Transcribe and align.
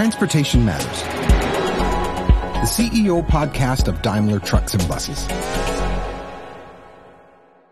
Transportation 0.00 0.64
Matters, 0.64 1.02
the 2.54 2.84
CEO 2.84 3.22
podcast 3.28 3.86
of 3.86 4.00
Daimler 4.00 4.38
Trucks 4.38 4.72
and 4.72 4.88
Buses. 4.88 5.28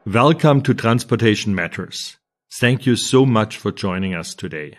Welcome 0.04 0.60
to 0.64 0.74
Transportation 0.74 1.54
Matters. 1.54 2.18
Thank 2.60 2.84
you 2.84 2.96
so 2.96 3.24
much 3.24 3.56
for 3.56 3.72
joining 3.72 4.14
us 4.14 4.34
today. 4.34 4.76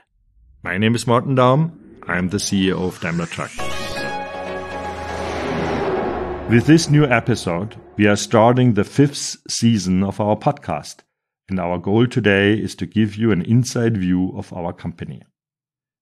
My 0.61 0.77
name 0.77 0.93
is 0.93 1.07
Martin 1.07 1.35
Daum. 1.35 1.71
I'm 2.07 2.29
the 2.29 2.37
CEO 2.37 2.87
of 2.87 3.01
Daimler 3.01 3.25
Truck. 3.25 3.49
With 6.51 6.67
this 6.67 6.87
new 6.87 7.05
episode, 7.05 7.75
we 7.97 8.05
are 8.05 8.15
starting 8.15 8.75
the 8.75 8.83
fifth 8.83 9.37
season 9.49 10.03
of 10.03 10.21
our 10.21 10.35
podcast, 10.35 10.97
and 11.49 11.59
our 11.59 11.79
goal 11.79 12.05
today 12.05 12.53
is 12.53 12.75
to 12.75 12.85
give 12.85 13.15
you 13.15 13.31
an 13.31 13.41
inside 13.41 13.97
view 13.97 14.37
of 14.37 14.53
our 14.53 14.71
company. 14.71 15.23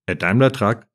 At 0.10 0.20
Daimler 0.20 0.50
Truck, 0.50 0.86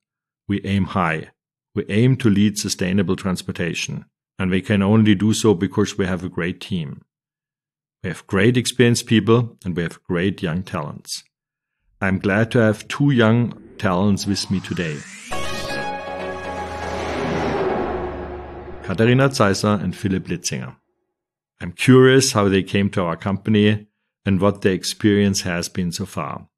we 0.49 0.61
aim 0.65 0.85
high. 0.85 1.31
We 1.75 1.85
aim 1.89 2.17
to 2.17 2.29
lead 2.29 2.59
sustainable 2.59 3.17
transportation, 3.17 4.05
and 4.39 4.51
we 4.51 4.61
can 4.61 4.83
only 4.83 5.15
do 5.15 5.33
so 5.33 5.55
because 5.55 5.97
we 5.97 6.07
have 6.07 6.25
a 6.25 6.29
great 6.29 6.61
team. 6.61 7.03
We 8.03 8.09
have 8.09 8.27
great 8.27 8.57
experienced 8.57 9.07
people 9.07 9.57
and 9.65 9.77
we 9.77 9.83
have 9.85 10.03
great 10.03 10.43
young 10.43 10.65
talents. 10.65 11.23
I'm 12.01 12.19
glad 12.19 12.51
to 12.51 12.59
have 12.59 12.89
two 12.89 13.13
young 13.13 13.57
talents 13.79 14.27
with 14.27 14.51
me 14.51 14.59
today. 14.59 14.99
Katharina 18.83 19.29
Zaiser 19.29 19.81
and 19.81 19.95
Philipp 19.95 20.27
Litzinger. 20.27 20.75
I'm 21.61 21.71
curious 21.71 22.33
how 22.33 22.49
they 22.49 22.65
came 22.65 22.91
to 22.91 23.03
our 23.03 23.17
company 23.17 23.87
and 24.27 24.41
what 24.41 24.63
their 24.63 24.73
experience 24.73 25.43
has 25.43 25.69
been 25.69 25.93
so 25.93 26.05
far. 26.05 26.49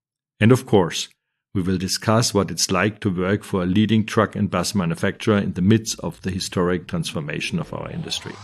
And 0.41 0.51
of 0.51 0.65
course, 0.65 1.09
we 1.55 1.63
will 1.63 1.79
discuss 1.79 2.35
what 2.35 2.51
it's 2.51 2.71
like 2.71 3.01
to 3.01 3.11
work 3.11 3.45
for 3.45 3.63
a 3.63 3.67
leading 3.67 4.05
truck 4.05 4.35
and 4.35 4.51
bus 4.51 4.75
manufacturer 4.75 5.39
in 5.39 5.53
the 5.53 5.63
midst 5.63 5.99
of 6.01 6.21
the 6.23 6.31
historic 6.31 6.89
transformation 6.89 7.61
of 7.61 7.73
our 7.73 7.89
industry. 7.91 8.35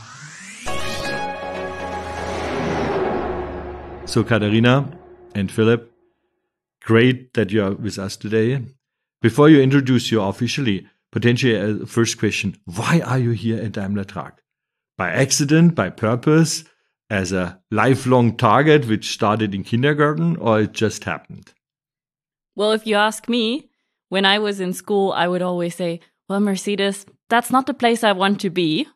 So, 4.06 4.24
Katharina 4.24 4.96
and 5.34 5.50
Philipp, 5.50 5.92
great 6.82 7.34
that 7.34 7.50
you 7.50 7.64
are 7.64 7.72
with 7.72 7.98
us 7.98 8.16
today. 8.16 8.64
Before 9.20 9.48
you 9.48 9.60
introduce 9.60 10.10
you 10.10 10.22
officially, 10.22 10.86
potentially 11.12 11.54
a 11.54 11.86
first 11.86 12.18
question 12.18 12.56
why 12.64 13.00
are 13.04 13.18
you 13.18 13.32
here 13.32 13.60
at 13.60 13.72
Daimler 13.72 14.04
Truck? 14.04 14.40
By 14.96 15.10
accident, 15.10 15.74
by 15.74 15.90
purpose, 15.90 16.64
as 17.08 17.32
a 17.32 17.60
lifelong 17.72 18.36
target 18.36 18.86
which 18.86 19.12
started 19.12 19.54
in 19.54 19.64
kindergarten, 19.64 20.36
or 20.36 20.60
it 20.60 20.72
just 20.72 21.04
happened? 21.04 21.52
Well, 22.60 22.72
if 22.72 22.86
you 22.86 22.96
ask 22.96 23.26
me, 23.26 23.70
when 24.10 24.26
I 24.26 24.38
was 24.38 24.60
in 24.60 24.74
school, 24.74 25.12
I 25.12 25.26
would 25.28 25.40
always 25.40 25.74
say, 25.74 26.00
well, 26.28 26.40
Mercedes, 26.40 27.06
that's 27.30 27.50
not 27.50 27.66
the 27.66 27.72
place 27.72 28.04
I 28.04 28.12
want 28.12 28.38
to 28.42 28.50
be. 28.50 28.86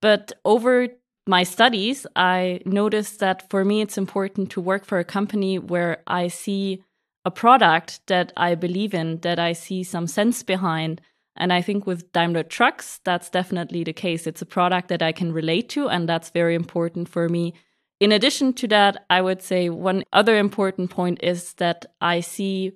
But 0.00 0.32
over 0.46 0.88
my 1.26 1.42
studies, 1.42 2.06
I 2.16 2.62
noticed 2.64 3.18
that 3.18 3.50
for 3.50 3.66
me, 3.66 3.82
it's 3.82 3.98
important 3.98 4.50
to 4.52 4.62
work 4.62 4.86
for 4.86 4.98
a 4.98 5.04
company 5.04 5.58
where 5.58 6.02
I 6.06 6.28
see 6.28 6.82
a 7.22 7.30
product 7.30 8.00
that 8.06 8.32
I 8.34 8.54
believe 8.54 8.94
in, 8.94 9.20
that 9.20 9.38
I 9.38 9.52
see 9.52 9.82
some 9.82 10.06
sense 10.06 10.42
behind. 10.42 11.02
And 11.36 11.52
I 11.52 11.60
think 11.60 11.86
with 11.86 12.12
Daimler 12.12 12.44
Trucks, 12.44 12.98
that's 13.04 13.28
definitely 13.28 13.84
the 13.84 13.92
case. 13.92 14.26
It's 14.26 14.40
a 14.40 14.46
product 14.46 14.88
that 14.88 15.02
I 15.02 15.12
can 15.12 15.34
relate 15.34 15.68
to, 15.70 15.86
and 15.86 16.08
that's 16.08 16.30
very 16.30 16.54
important 16.54 17.10
for 17.10 17.28
me. 17.28 17.52
In 18.00 18.10
addition 18.10 18.54
to 18.54 18.68
that, 18.68 19.04
I 19.10 19.20
would 19.20 19.42
say 19.42 19.68
one 19.68 20.02
other 20.14 20.38
important 20.38 20.88
point 20.88 21.18
is 21.22 21.52
that 21.54 21.84
I 22.00 22.20
see 22.20 22.72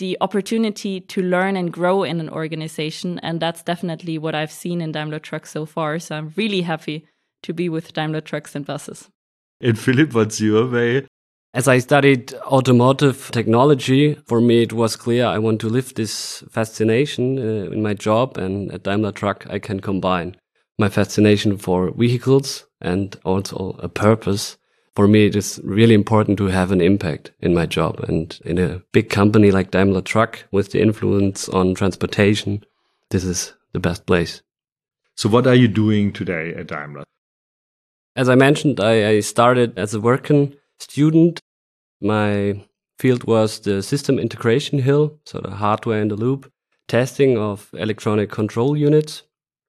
the 0.00 0.16
opportunity 0.20 1.00
to 1.00 1.22
learn 1.22 1.56
and 1.56 1.72
grow 1.72 2.02
in 2.02 2.18
an 2.20 2.28
organization. 2.30 3.20
And 3.20 3.38
that's 3.38 3.62
definitely 3.62 4.18
what 4.18 4.34
I've 4.34 4.50
seen 4.50 4.80
in 4.80 4.92
Daimler 4.92 5.20
Trucks 5.20 5.50
so 5.50 5.66
far. 5.66 5.98
So 6.00 6.16
I'm 6.16 6.32
really 6.36 6.62
happy 6.62 7.06
to 7.44 7.52
be 7.52 7.68
with 7.68 7.92
Daimler 7.92 8.20
Trucks 8.20 8.56
and 8.56 8.66
Buses. 8.66 9.08
And 9.60 9.78
Philipp, 9.78 10.14
what's 10.14 10.40
your 10.40 10.66
way? 10.68 11.06
As 11.52 11.68
I 11.68 11.78
studied 11.78 12.32
automotive 12.46 13.30
technology, 13.32 14.14
for 14.26 14.40
me 14.40 14.62
it 14.62 14.72
was 14.72 14.96
clear 14.96 15.26
I 15.26 15.38
want 15.38 15.60
to 15.60 15.68
live 15.68 15.94
this 15.94 16.44
fascination 16.50 17.38
uh, 17.38 17.70
in 17.70 17.82
my 17.82 17.92
job, 17.92 18.38
and 18.38 18.72
at 18.72 18.84
Daimler 18.84 19.12
Truck 19.12 19.46
I 19.50 19.58
can 19.58 19.80
combine 19.80 20.36
my 20.78 20.88
fascination 20.88 21.58
for 21.58 21.90
vehicles 21.90 22.66
and 22.80 23.16
also 23.24 23.76
a 23.80 23.88
purpose. 23.88 24.56
For 24.96 25.06
me, 25.06 25.26
it 25.26 25.36
is 25.36 25.60
really 25.62 25.94
important 25.94 26.36
to 26.38 26.46
have 26.46 26.72
an 26.72 26.80
impact 26.80 27.32
in 27.40 27.54
my 27.54 27.66
job, 27.66 28.00
and 28.08 28.38
in 28.44 28.58
a 28.58 28.82
big 28.92 29.08
company 29.08 29.50
like 29.50 29.70
Daimler 29.70 30.02
Truck 30.02 30.44
with 30.50 30.72
the 30.72 30.82
influence 30.82 31.48
on 31.48 31.74
transportation, 31.74 32.64
this 33.10 33.24
is 33.24 33.54
the 33.72 33.78
best 33.78 34.04
place. 34.06 34.42
So, 35.16 35.28
what 35.28 35.46
are 35.46 35.54
you 35.54 35.68
doing 35.68 36.12
today 36.12 36.54
at 36.54 36.66
Daimler? 36.66 37.04
As 38.16 38.28
I 38.28 38.34
mentioned, 38.34 38.80
I, 38.80 39.08
I 39.08 39.20
started 39.20 39.78
as 39.78 39.94
a 39.94 40.00
working 40.00 40.56
student. 40.78 41.40
My 42.00 42.64
field 42.98 43.24
was 43.24 43.60
the 43.60 43.82
system 43.82 44.18
integration 44.18 44.80
HIL, 44.80 45.18
so 45.24 45.40
the 45.40 45.50
hardware 45.50 46.02
in 46.02 46.08
the 46.08 46.16
loop, 46.16 46.50
testing 46.88 47.38
of 47.38 47.70
electronic 47.74 48.30
control 48.30 48.76
units. 48.76 49.22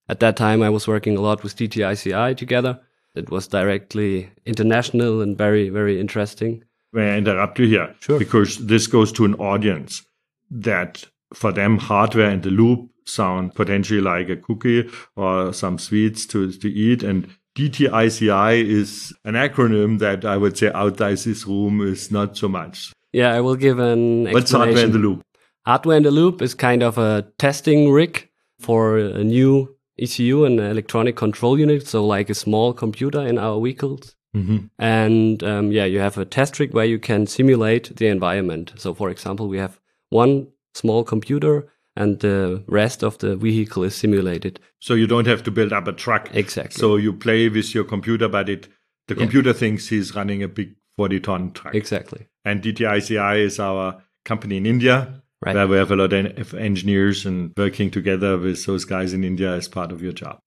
At 0.09 0.19
that 0.19 0.35
time, 0.35 0.63
I 0.63 0.69
was 0.69 0.87
working 0.87 1.15
a 1.15 1.21
lot 1.21 1.43
with 1.43 1.55
DTICI 1.55 2.35
together. 2.35 2.79
It 3.15 3.29
was 3.29 3.47
directly 3.47 4.29
international 4.45 5.21
and 5.21 5.37
very, 5.37 5.69
very 5.69 5.99
interesting. 5.99 6.63
May 6.93 7.13
I 7.13 7.17
interrupt 7.17 7.59
you 7.59 7.67
here? 7.67 7.95
Sure. 7.99 8.19
Because 8.19 8.57
this 8.57 8.87
goes 8.87 9.11
to 9.13 9.25
an 9.25 9.35
audience 9.35 10.03
that 10.49 11.05
for 11.33 11.51
them, 11.51 11.77
hardware 11.77 12.29
and 12.29 12.43
the 12.43 12.49
loop 12.49 12.89
sound 13.05 13.55
potentially 13.55 14.01
like 14.01 14.29
a 14.29 14.35
cookie 14.35 14.89
or 15.15 15.53
some 15.53 15.77
sweets 15.77 16.25
to, 16.27 16.51
to 16.51 16.69
eat. 16.69 17.03
And 17.03 17.29
DTICI 17.55 18.63
is 18.63 19.13
an 19.25 19.35
acronym 19.35 19.99
that 19.99 20.25
I 20.25 20.37
would 20.37 20.57
say 20.57 20.71
outside 20.73 21.17
this 21.17 21.45
room 21.45 21.81
is 21.81 22.11
not 22.11 22.37
so 22.37 22.47
much. 22.47 22.93
Yeah, 23.13 23.33
I 23.33 23.41
will 23.41 23.55
give 23.55 23.79
an 23.79 24.27
explanation. 24.27 24.33
What's 24.33 24.51
hardware 24.51 24.85
in 24.85 24.91
the 24.91 24.99
loop? 24.99 25.21
Hardware 25.65 25.97
in 25.97 26.03
the 26.03 26.11
loop 26.11 26.41
is 26.41 26.53
kind 26.53 26.81
of 26.81 26.97
a 26.97 27.27
testing 27.37 27.91
rig 27.91 28.29
for 28.59 28.97
a 28.97 29.23
new 29.23 29.75
ECU 30.01 30.45
and 30.45 30.59
electronic 30.59 31.15
control 31.15 31.59
unit, 31.59 31.87
so 31.87 32.05
like 32.05 32.29
a 32.29 32.33
small 32.33 32.73
computer 32.73 33.21
in 33.21 33.37
our 33.37 33.61
vehicles. 33.61 34.15
Mm 34.33 34.45
-hmm. 34.47 34.69
And 34.77 35.43
um, 35.43 35.71
yeah, 35.71 35.87
you 35.89 35.99
have 36.01 36.21
a 36.21 36.25
test 36.25 36.59
rig 36.59 36.73
where 36.73 36.89
you 36.89 36.99
can 36.99 37.27
simulate 37.27 37.95
the 37.95 38.07
environment. 38.07 38.73
So, 38.77 38.93
for 38.93 39.09
example, 39.09 39.47
we 39.47 39.59
have 39.59 39.73
one 40.09 40.47
small 40.73 41.03
computer 41.03 41.65
and 41.95 42.19
the 42.19 42.63
rest 42.67 43.03
of 43.03 43.17
the 43.17 43.35
vehicle 43.35 43.83
is 43.83 43.95
simulated. 43.95 44.59
So 44.79 44.93
you 44.93 45.07
don't 45.07 45.27
have 45.27 45.43
to 45.43 45.51
build 45.51 45.73
up 45.73 45.87
a 45.87 45.91
truck. 45.91 46.29
Exactly. 46.33 46.79
So 46.79 46.97
you 46.97 47.13
play 47.13 47.49
with 47.49 47.75
your 47.75 47.83
computer, 47.83 48.29
but 48.29 48.49
it 48.49 48.69
the 49.07 49.15
computer 49.15 49.49
yeah. 49.49 49.57
thinks 49.59 49.89
he's 49.89 50.15
running 50.15 50.43
a 50.43 50.47
big 50.47 50.75
40 50.95 51.19
ton 51.19 51.51
truck. 51.51 51.75
Exactly. 51.75 52.27
And 52.45 52.61
DTICI 52.61 53.43
is 53.43 53.59
our 53.59 54.01
company 54.23 54.57
in 54.57 54.65
India, 54.65 55.21
right. 55.41 55.55
where 55.55 55.67
we 55.67 55.77
have 55.77 55.91
a 55.91 55.95
lot 55.95 56.13
of 56.13 56.53
engineers 56.53 57.25
and 57.25 57.51
working 57.57 57.91
together 57.91 58.37
with 58.37 58.65
those 58.65 58.85
guys 58.85 59.13
in 59.13 59.23
India 59.23 59.51
as 59.53 59.67
part 59.67 59.91
of 59.91 60.01
your 60.01 60.13
job. 60.13 60.39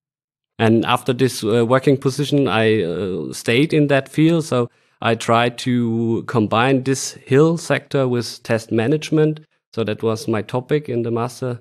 And 0.59 0.85
after 0.85 1.13
this 1.13 1.43
uh, 1.43 1.67
working 1.67 1.97
position, 1.97 2.47
I 2.49 2.83
uh, 2.83 3.33
stayed 3.33 3.73
in 3.73 3.89
that 3.89 4.09
field. 4.09 4.45
So 4.45 4.71
I 5.03 5.17
tried 5.17 5.59
to 5.59 6.25
combine 6.27 6.85
this 6.85 7.19
HIL 7.27 7.59
sector 7.59 8.07
with 8.07 8.43
test 8.43 8.71
management 8.71 9.41
so 9.75 9.83
that 9.83 10.05
was 10.05 10.29
my 10.29 10.41
topic 10.41 10.89
in 10.89 11.03
the 11.03 11.11
master 11.11 11.61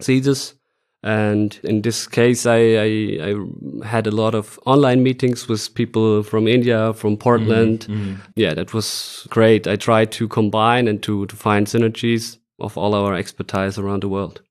thesis. 0.00 0.54
And 1.02 1.58
in 1.64 1.82
this 1.82 2.06
case, 2.06 2.46
I, 2.46 2.58
I, 2.58 3.18
I, 3.30 3.86
had 3.86 4.06
a 4.06 4.12
lot 4.12 4.36
of 4.36 4.60
online 4.64 5.02
meetings 5.02 5.48
with 5.48 5.74
people 5.74 6.22
from 6.22 6.46
India, 6.46 6.92
from 6.92 7.16
Portland. 7.16 7.86
Mm 7.88 7.94
-hmm. 7.94 8.16
Yeah, 8.36 8.54
that 8.54 8.72
was 8.72 9.26
great. 9.30 9.66
I 9.66 9.76
tried 9.76 10.10
to 10.18 10.28
combine 10.28 10.90
and 10.90 11.02
to, 11.02 11.26
to 11.26 11.36
find 11.36 11.68
synergies 11.68 12.38
of 12.58 12.76
all 12.76 12.94
our 12.94 13.14
expertise 13.14 13.78
around 13.78 14.02
the 14.02 14.08
world. 14.08 14.42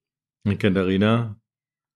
And 0.46 0.60
Katharina? 0.60 1.36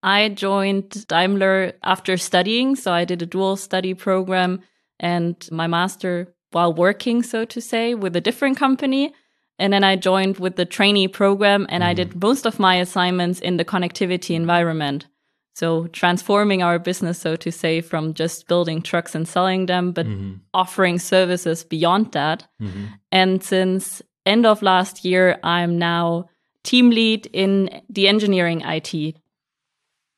I 0.04 0.30
joined 0.30 1.08
Daimler 1.08 1.74
after 1.84 2.18
studying. 2.18 2.76
So 2.76 2.92
I 2.92 3.06
did 3.06 3.22
a 3.22 3.26
dual 3.26 3.56
study 3.56 3.94
program 3.94 4.62
and 5.00 5.36
my 5.52 5.68
master 5.68 6.34
while 6.52 6.74
working, 6.74 7.24
so 7.24 7.46
to 7.46 7.62
say, 7.62 7.94
with 7.94 8.16
a 8.16 8.22
different 8.22 8.58
company. 8.58 9.14
And 9.60 9.72
then 9.72 9.84
I 9.84 9.96
joined 9.96 10.40
with 10.40 10.56
the 10.56 10.66
trainee 10.66 11.08
program 11.08 11.68
and 11.70 11.84
mm. 11.84 11.88
I 11.88 11.94
did 11.94 12.22
most 12.22 12.46
of 12.46 12.60
my 12.60 12.76
assignments 12.76 13.40
in 13.40 13.58
the 13.58 13.66
connectivity 13.66 14.36
environment. 14.36 15.08
So 15.54 15.88
transforming 15.88 16.64
our 16.64 16.80
business, 16.80 17.20
so 17.20 17.36
to 17.36 17.52
say, 17.52 17.82
from 17.82 18.14
just 18.14 18.48
building 18.48 18.82
trucks 18.82 19.14
and 19.14 19.28
selling 19.28 19.66
them, 19.66 19.92
but 19.92 20.08
mm-hmm. 20.08 20.36
offering 20.54 20.98
services 20.98 21.64
beyond 21.64 22.14
that. 22.14 22.48
Mm-hmm. 22.62 22.86
And 23.12 23.44
since 23.44 24.02
end 24.26 24.46
of 24.46 24.62
last 24.62 25.04
year, 25.06 25.40
I'm 25.44 25.78
now 25.78 26.30
team 26.64 26.90
lead 26.90 27.28
in 27.34 27.82
the 27.90 28.08
engineering 28.08 28.62
IT. 28.62 29.16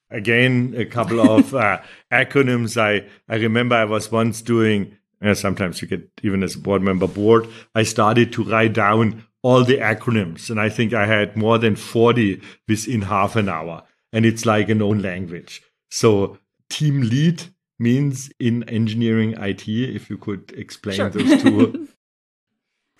Again, 0.09 0.73
a 0.77 0.85
couple 0.85 1.19
of 1.19 1.55
uh, 1.65 1.79
acronyms. 2.11 2.79
I, 2.79 3.07
I 3.27 3.37
remember 3.37 3.75
I 3.75 3.85
was 3.85 4.11
once 4.11 4.41
doing, 4.41 4.97
uh, 5.23 5.33
sometimes 5.33 5.81
you 5.81 5.87
get 5.87 6.07
even 6.21 6.43
as 6.43 6.55
a 6.55 6.59
board 6.59 6.81
member 6.81 7.07
board, 7.07 7.47
I 7.73 7.83
started 7.83 8.31
to 8.33 8.43
write 8.43 8.73
down 8.73 9.23
all 9.41 9.63
the 9.63 9.77
acronyms. 9.77 10.49
And 10.49 10.59
I 10.59 10.69
think 10.69 10.93
I 10.93 11.05
had 11.05 11.35
more 11.35 11.57
than 11.57 11.75
40 11.75 12.41
within 12.67 13.01
half 13.03 13.35
an 13.35 13.49
hour. 13.49 13.83
And 14.11 14.25
it's 14.25 14.45
like 14.45 14.69
an 14.69 14.81
own 14.81 15.01
language. 15.01 15.61
So 15.89 16.37
team 16.69 17.01
lead 17.01 17.43
means 17.79 18.31
in 18.39 18.63
engineering 18.69 19.33
IT, 19.33 19.67
if 19.67 20.09
you 20.09 20.17
could 20.17 20.53
explain 20.55 20.95
Sure. 20.95 21.09
those 21.09 21.41
two. 21.41 21.87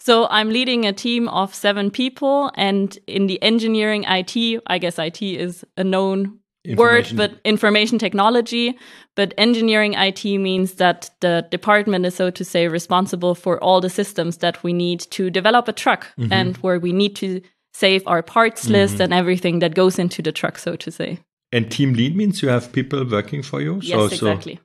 So 0.04 0.28
I'm 0.30 0.50
leading 0.50 0.86
a 0.86 0.92
team 0.92 1.30
of 1.30 1.56
seven 1.56 1.90
people, 1.90 2.52
and 2.56 3.00
in 3.08 3.28
the 3.28 3.42
engineering 3.42 4.04
IT, 4.06 4.62
I 4.68 4.78
guess 4.78 5.00
IT 5.00 5.22
is 5.22 5.64
a 5.78 5.84
known 5.86 6.40
word, 6.76 7.10
but 7.16 7.40
information 7.46 8.00
technology. 8.00 8.78
But 9.16 9.34
engineering 9.38 9.94
IT 9.94 10.26
means 10.26 10.74
that 10.74 11.10
the 11.22 11.48
department 11.50 12.06
is, 12.06 12.16
so 12.16 12.30
to 12.32 12.44
say, 12.44 12.68
responsible 12.68 13.34
for 13.34 13.64
all 13.64 13.80
the 13.80 13.90
systems 13.90 14.40
that 14.40 14.62
we 14.62 14.74
need 14.74 15.00
to 15.12 15.30
develop 15.30 15.70
a 15.70 15.74
truck 15.74 16.08
mm-hmm. 16.20 16.34
and 16.34 16.58
where 16.58 16.82
we 16.82 16.92
need 16.92 17.16
to 17.16 17.40
save 17.74 18.06
our 18.06 18.22
parts 18.22 18.64
mm-hmm. 18.64 18.74
list 18.74 19.00
and 19.00 19.14
everything 19.14 19.60
that 19.60 19.74
goes 19.74 19.98
into 19.98 20.22
the 20.22 20.34
truck, 20.34 20.58
so 20.58 20.76
to 20.76 20.92
say. 20.92 21.20
and 21.54 21.72
team 21.72 21.94
lead 21.94 22.14
means 22.14 22.42
you 22.42 22.50
have 22.50 22.74
people 22.74 23.06
working 23.10 23.42
for 23.42 23.62
you. 23.62 23.80
Yes, 23.82 24.12
exactly. 24.12 24.60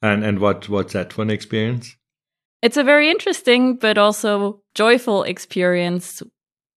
and 0.00 0.24
and 0.24 0.38
what 0.38 0.68
what's 0.68 0.92
that 0.92 1.12
for 1.12 1.22
an 1.22 1.30
experience? 1.30 1.96
It's 2.62 2.76
a 2.76 2.84
very 2.84 3.10
interesting 3.10 3.76
but 3.76 3.98
also 3.98 4.62
joyful 4.74 5.22
experience 5.22 6.22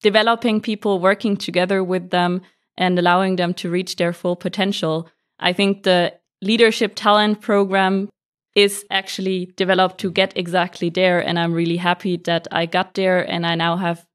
developing 0.02 0.62
people, 0.62 1.00
working 1.00 1.36
together 1.36 1.84
with 1.84 2.10
them, 2.10 2.42
and 2.78 2.98
allowing 2.98 3.36
them 3.36 3.54
to 3.54 3.70
reach 3.70 3.98
their 3.98 4.14
full 4.14 4.36
potential. 4.36 5.10
I 5.40 5.54
think 5.54 5.84
the 5.84 6.14
leadership 6.42 6.94
talent 6.96 7.42
program 7.42 8.10
is 8.56 8.86
actually 8.90 9.54
developed 9.58 10.00
to 10.00 10.12
get 10.12 10.38
exactly 10.38 10.90
there. 10.90 11.20
And 11.20 11.38
I'm 11.38 11.54
really 11.54 11.78
happy 11.78 12.18
that 12.26 12.48
I 12.52 12.66
got 12.66 12.94
there 12.94 13.30
and 13.30 13.46
I 13.46 13.56
now 13.56 13.78
have 13.78 14.06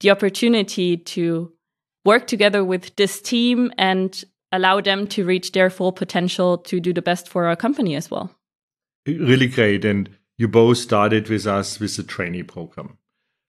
the 0.00 0.10
opportunity 0.10 0.96
to 0.96 1.52
work 2.04 2.26
together 2.26 2.64
with 2.64 2.94
this 2.96 3.20
team 3.20 3.72
and 3.76 4.24
allow 4.52 4.80
them 4.80 5.06
to 5.08 5.24
reach 5.24 5.52
their 5.52 5.70
full 5.70 5.92
potential 5.92 6.58
to 6.58 6.80
do 6.80 6.92
the 6.92 7.02
best 7.02 7.28
for 7.28 7.46
our 7.46 7.56
company 7.56 7.94
as 7.94 8.10
well. 8.10 8.30
Really 9.06 9.48
great. 9.48 9.84
And 9.84 10.08
you 10.40 10.48
both 10.48 10.78
started 10.78 11.28
with 11.28 11.46
us 11.46 11.78
with 11.78 11.94
the 11.98 12.02
trainee 12.02 12.42
program. 12.42 12.96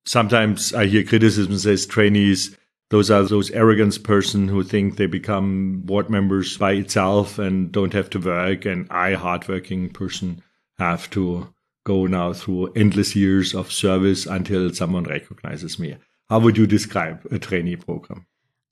Sometimes 0.06 0.74
I 0.74 0.88
hear 0.88 1.06
criticism 1.06 1.58
says 1.58 1.86
trainees, 1.86 2.58
those 2.90 3.10
are 3.10 3.24
those 3.24 3.50
arrogant 3.52 4.04
person 4.04 4.50
who 4.50 4.62
think 4.62 4.98
they 4.98 5.06
become 5.06 5.84
board 5.86 6.10
members 6.10 6.58
by 6.58 6.74
itself 6.74 7.40
and 7.40 7.72
don't 7.72 7.94
have 7.94 8.10
to 8.10 8.20
work. 8.20 8.66
And 8.66 8.88
I, 8.92 9.14
hardworking 9.14 9.92
person, 9.92 10.44
have 10.80 11.10
to 11.12 11.54
go 11.86 12.08
now 12.08 12.34
through 12.34 12.74
endless 12.74 13.16
years 13.16 13.56
of 13.56 13.72
service 13.72 14.26
until 14.26 14.74
someone 14.74 15.06
recognizes 15.06 15.80
me. 15.80 15.96
How 16.30 16.40
would 16.40 16.58
you 16.58 16.68
describe 16.68 17.26
a 17.32 17.40
trainee 17.40 17.78
program? 17.78 18.26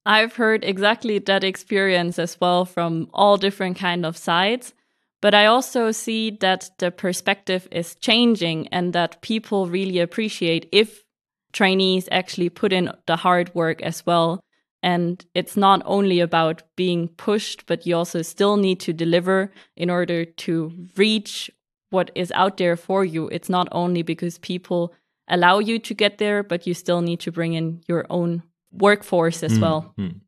I've 0.06 0.36
heard 0.36 0.66
exactly 0.66 1.20
that 1.20 1.46
experience 1.46 2.20
as 2.20 2.38
well 2.42 2.66
from 2.66 3.10
all 3.14 3.38
different 3.38 3.78
kind 3.78 4.06
of 4.06 4.18
sides. 4.18 4.74
But 5.22 5.34
I 5.34 5.46
also 5.46 5.92
see 5.92 6.32
that 6.40 6.70
the 6.78 6.92
perspective 6.92 7.68
is 7.72 7.96
changing 7.96 8.68
and 8.70 8.94
that 8.94 9.22
people 9.22 9.68
really 9.68 10.00
appreciate 10.00 10.70
if 10.72 11.04
trainees 11.52 12.08
actually 12.12 12.50
put 12.50 12.72
in 12.72 12.92
the 13.06 13.18
hard 13.18 13.54
work 13.54 13.82
as 13.82 14.06
well. 14.06 14.40
And 14.82 15.26
it's 15.34 15.58
not 15.58 15.82
only 15.84 16.22
about 16.22 16.64
being 16.78 17.10
pushed, 17.10 17.66
but 17.66 17.86
you 17.86 17.98
also 17.98 18.22
still 18.22 18.56
need 18.56 18.80
to 18.82 18.94
deliver 18.94 19.52
in 19.76 19.90
order 19.90 20.24
to 20.24 20.88
reach 20.96 21.52
what 21.90 22.12
is 22.16 22.32
out 22.34 22.58
there 22.58 22.78
for 22.78 23.04
you. 23.04 23.28
It's 23.28 23.50
not 23.50 23.68
only 23.74 24.04
because 24.04 24.38
people 24.38 24.94
allow 25.28 25.60
you 25.60 25.80
to 25.80 25.94
get 25.94 26.18
there, 26.18 26.44
but 26.44 26.66
you 26.66 26.74
still 26.74 27.02
need 27.02 27.20
to 27.22 27.32
bring 27.32 27.54
in 27.54 27.82
your 27.88 28.06
own 28.10 28.44
workforce 28.72 29.44
as 29.44 29.56
hmm, 29.56 29.62
well. 29.62 29.94
Hmm. 29.98 30.20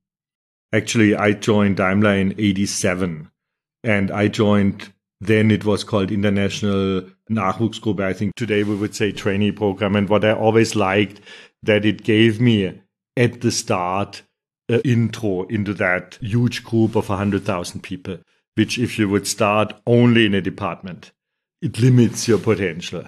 Actually, 0.74 1.16
I 1.16 1.32
joined 1.32 1.78
Daimler 1.78 2.16
in 2.16 2.36
87 2.38 3.30
and 3.84 4.12
I 4.12 4.28
joined 4.28 4.92
then 5.22 5.52
it 5.52 5.64
was 5.64 5.84
called 5.84 6.12
International 6.12 7.04
Nachwuchsgruppe. 7.30 8.04
I 8.04 8.12
think 8.12 8.34
today 8.36 8.64
we 8.64 8.76
would 8.76 8.96
say 8.96 9.12
trainee 9.12 9.52
program. 9.52 9.96
And 9.96 10.10
what 10.10 10.26
I 10.26 10.34
always 10.34 10.76
liked 10.76 11.22
that 11.62 11.86
it 11.86 12.04
gave 12.04 12.42
me 12.42 12.82
at 13.16 13.42
the 13.42 13.52
start 13.52 14.24
an 14.68 14.82
intro 14.82 15.44
into 15.44 15.76
that 15.76 16.18
huge 16.22 16.64
group 16.64 16.96
of 16.96 17.10
100,000 17.10 17.82
people, 17.82 18.18
which 18.56 18.80
if 18.80 18.98
you 18.98 19.08
would 19.10 19.28
start 19.28 19.74
only 19.86 20.26
in 20.26 20.34
a 20.34 20.42
department, 20.42 21.12
it 21.62 21.80
limits 21.80 22.28
your 22.28 22.40
potential. 22.40 23.04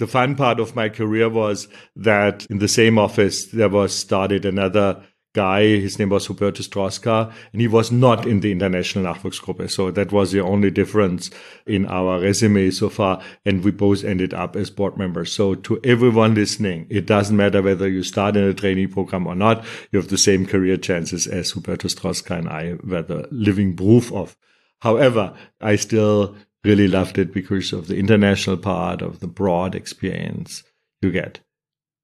The 0.00 0.08
fun 0.08 0.34
part 0.34 0.58
of 0.58 0.74
my 0.74 0.88
career 0.88 1.28
was 1.28 1.68
that 1.94 2.46
in 2.46 2.58
the 2.58 2.68
same 2.68 2.98
office 2.98 3.46
there 3.46 3.68
was 3.68 3.94
started 3.94 4.44
another 4.44 5.04
guy. 5.34 5.62
His 5.62 5.98
name 5.98 6.08
was 6.08 6.26
Hubertus 6.26 6.68
Troska, 6.68 7.32
and 7.52 7.60
he 7.60 7.68
was 7.68 7.92
not 7.92 8.26
in 8.26 8.40
the 8.40 8.52
International 8.52 9.04
Nachwuchsgruppe. 9.04 9.70
So 9.70 9.90
that 9.90 10.12
was 10.12 10.32
the 10.32 10.40
only 10.40 10.70
difference 10.70 11.30
in 11.66 11.86
our 11.86 12.20
resume 12.20 12.70
so 12.70 12.88
far. 12.88 13.22
And 13.44 13.64
we 13.64 13.70
both 13.70 14.04
ended 14.04 14.34
up 14.34 14.56
as 14.56 14.70
board 14.70 14.96
members. 14.96 15.32
So 15.32 15.54
to 15.54 15.80
everyone 15.84 16.34
listening, 16.34 16.86
it 16.90 17.06
doesn't 17.06 17.36
matter 17.36 17.62
whether 17.62 17.88
you 17.88 18.02
start 18.02 18.36
in 18.36 18.44
a 18.44 18.54
trainee 18.54 18.86
program 18.86 19.26
or 19.26 19.34
not. 19.34 19.64
You 19.92 19.98
have 19.98 20.08
the 20.08 20.18
same 20.18 20.46
career 20.46 20.76
chances 20.76 21.26
as 21.26 21.52
Hubertus 21.52 21.94
Troska 21.94 22.38
and 22.38 22.48
I 22.48 22.76
were 22.84 23.02
the 23.02 23.28
living 23.30 23.76
proof 23.76 24.12
of. 24.12 24.36
However, 24.80 25.34
I 25.60 25.76
still 25.76 26.36
really 26.64 26.88
loved 26.88 27.18
it 27.18 27.32
because 27.32 27.72
of 27.72 27.86
the 27.86 27.96
international 27.96 28.56
part 28.56 29.02
of 29.02 29.20
the 29.20 29.26
broad 29.26 29.74
experience 29.74 30.62
you 31.00 31.12
get. 31.12 31.40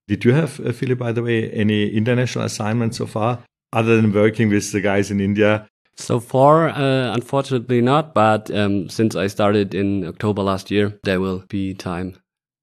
Did 0.07 0.25
you 0.25 0.33
have, 0.33 0.61
uh, 0.61 0.73
Philipp, 0.73 0.99
by 0.99 1.13
the 1.13 1.23
way, 1.23 1.51
any 1.51 1.89
international 1.89 2.45
assignments 2.45 2.99
so 2.99 3.07
far, 3.07 3.43
other 3.73 4.01
than 4.01 4.13
working 4.13 4.51
with 4.51 4.71
the 4.73 4.81
guys 4.81 5.11
in 5.11 5.21
India? 5.21 5.67
So 5.97 6.21
far, 6.21 6.69
uh, 6.69 7.15
unfortunately 7.15 7.81
not, 7.81 8.15
but 8.15 8.51
um, 8.51 8.89
since 8.89 9.17
I 9.17 9.29
started 9.29 9.75
in 9.75 10.05
October 10.07 10.43
last 10.43 10.71
year, 10.71 10.99
there 11.05 11.21
will 11.21 11.45
be 11.49 11.73
time. 11.73 12.17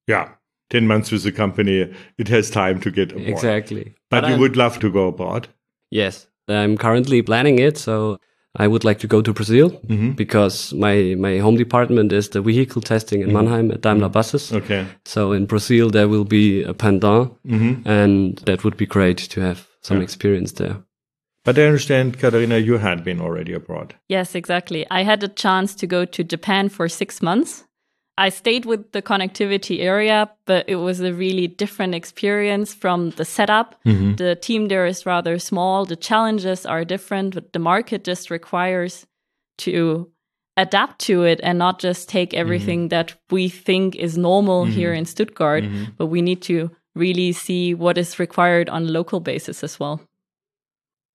Yeah, 0.08 0.30
10 0.70 0.86
months 0.86 1.12
with 1.12 1.24
the 1.24 1.32
company, 1.32 1.92
it 2.18 2.28
has 2.28 2.50
time 2.50 2.80
to 2.82 2.92
get 2.92 3.12
aboard. 3.12 3.28
Exactly. 3.28 3.96
But, 4.10 4.26
you 4.26 4.32
I'm- 4.32 4.40
would 4.40 4.58
love 4.58 4.80
to 4.80 4.92
go 4.92 5.08
abroad. 5.08 5.48
Yes, 5.90 6.28
I'm 6.48 6.78
currently 6.78 7.22
planning 7.22 7.60
it. 7.60 7.78
So 7.78 8.18
I 8.56 8.68
would 8.68 8.84
like 8.84 9.00
to 9.00 9.08
go 9.08 9.22
to 9.22 9.34
Brazil 9.34 9.70
Mm-hmm. 9.88 10.12
because 10.12 10.74
my, 10.74 11.16
my 11.18 11.38
home 11.40 11.56
department 11.58 12.12
is 12.12 12.30
the 12.30 12.42
vehicle 12.42 12.82
testing 12.82 13.22
in 13.22 13.32
Mannheim 13.32 13.72
at 13.72 13.82
Daimler 13.82 14.10
Buses. 14.10 14.48
Mm-hmm. 14.52 14.58
Okay. 14.64 14.86
So 15.06 15.32
in 15.32 15.46
Brazil, 15.46 15.90
there 15.90 16.08
will 16.10 16.26
be 16.26 16.64
a 16.64 16.74
pendant, 16.74 17.32
Mm-hmm. 17.48 17.88
and 17.88 18.38
that 18.46 18.64
would 18.64 18.76
be 18.78 18.86
great 18.86 19.18
to 19.30 19.42
have 19.42 19.68
some 19.82 19.98
Yeah. 19.98 20.04
experience 20.04 20.52
there. 20.54 20.78
But 21.44 21.58
I 21.58 21.64
understand, 21.64 22.20
Katharina, 22.20 22.58
you 22.60 22.78
had 22.78 23.04
been 23.04 23.20
already 23.22 23.54
abroad. 23.54 23.96
Yes, 24.10 24.36
exactly. 24.36 24.86
I 24.92 25.04
had 25.04 25.24
a 25.24 25.28
chance 25.28 25.74
to 25.76 25.88
go 25.88 26.06
to 26.06 26.24
Japan 26.24 26.70
for 26.70 26.88
six 26.90 27.22
months. 27.22 27.64
I 28.18 28.30
stayed 28.30 28.66
with 28.66 28.92
the 28.92 29.02
connectivity 29.02 29.80
area, 29.80 30.30
but 30.46 30.68
it 30.68 30.76
was 30.76 31.00
a 31.00 31.14
really 31.14 31.48
different 31.48 31.96
experience 31.96 32.74
from 32.74 33.12
the 33.12 33.26
setup. 33.26 33.76
Mm-hmm. 33.86 34.16
The 34.16 34.36
team 34.36 34.68
there 34.68 34.86
is 34.86 35.06
rather 35.06 35.40
small. 35.40 35.86
The 35.86 35.96
challenges 35.96 36.66
are 36.66 36.86
different, 36.86 37.34
but 37.34 37.54
the 37.54 37.60
market 37.60 38.04
just 38.04 38.30
requires 38.30 39.08
to 39.60 40.12
adapt 40.58 41.00
to 41.00 41.24
it 41.24 41.40
and 41.42 41.58
not 41.58 41.80
just 41.80 42.10
take 42.10 42.32
mm-hmm. 42.32 42.40
everything 42.40 42.90
that 42.90 43.16
we 43.30 43.50
think 43.50 43.96
is 43.96 44.18
normal 44.18 44.66
mm-hmm. 44.66 44.74
here 44.74 44.94
in 44.94 45.06
Stuttgart, 45.06 45.64
but 45.98 46.08
we 46.08 46.22
need 46.22 46.42
to 46.44 46.70
really 46.96 47.32
see 47.32 47.74
what 47.74 47.98
is 47.98 48.20
required 48.20 48.70
on 48.70 48.84
a 48.84 48.92
local 48.92 49.20
basis 49.20 49.64
as 49.64 49.80
well. 49.80 50.02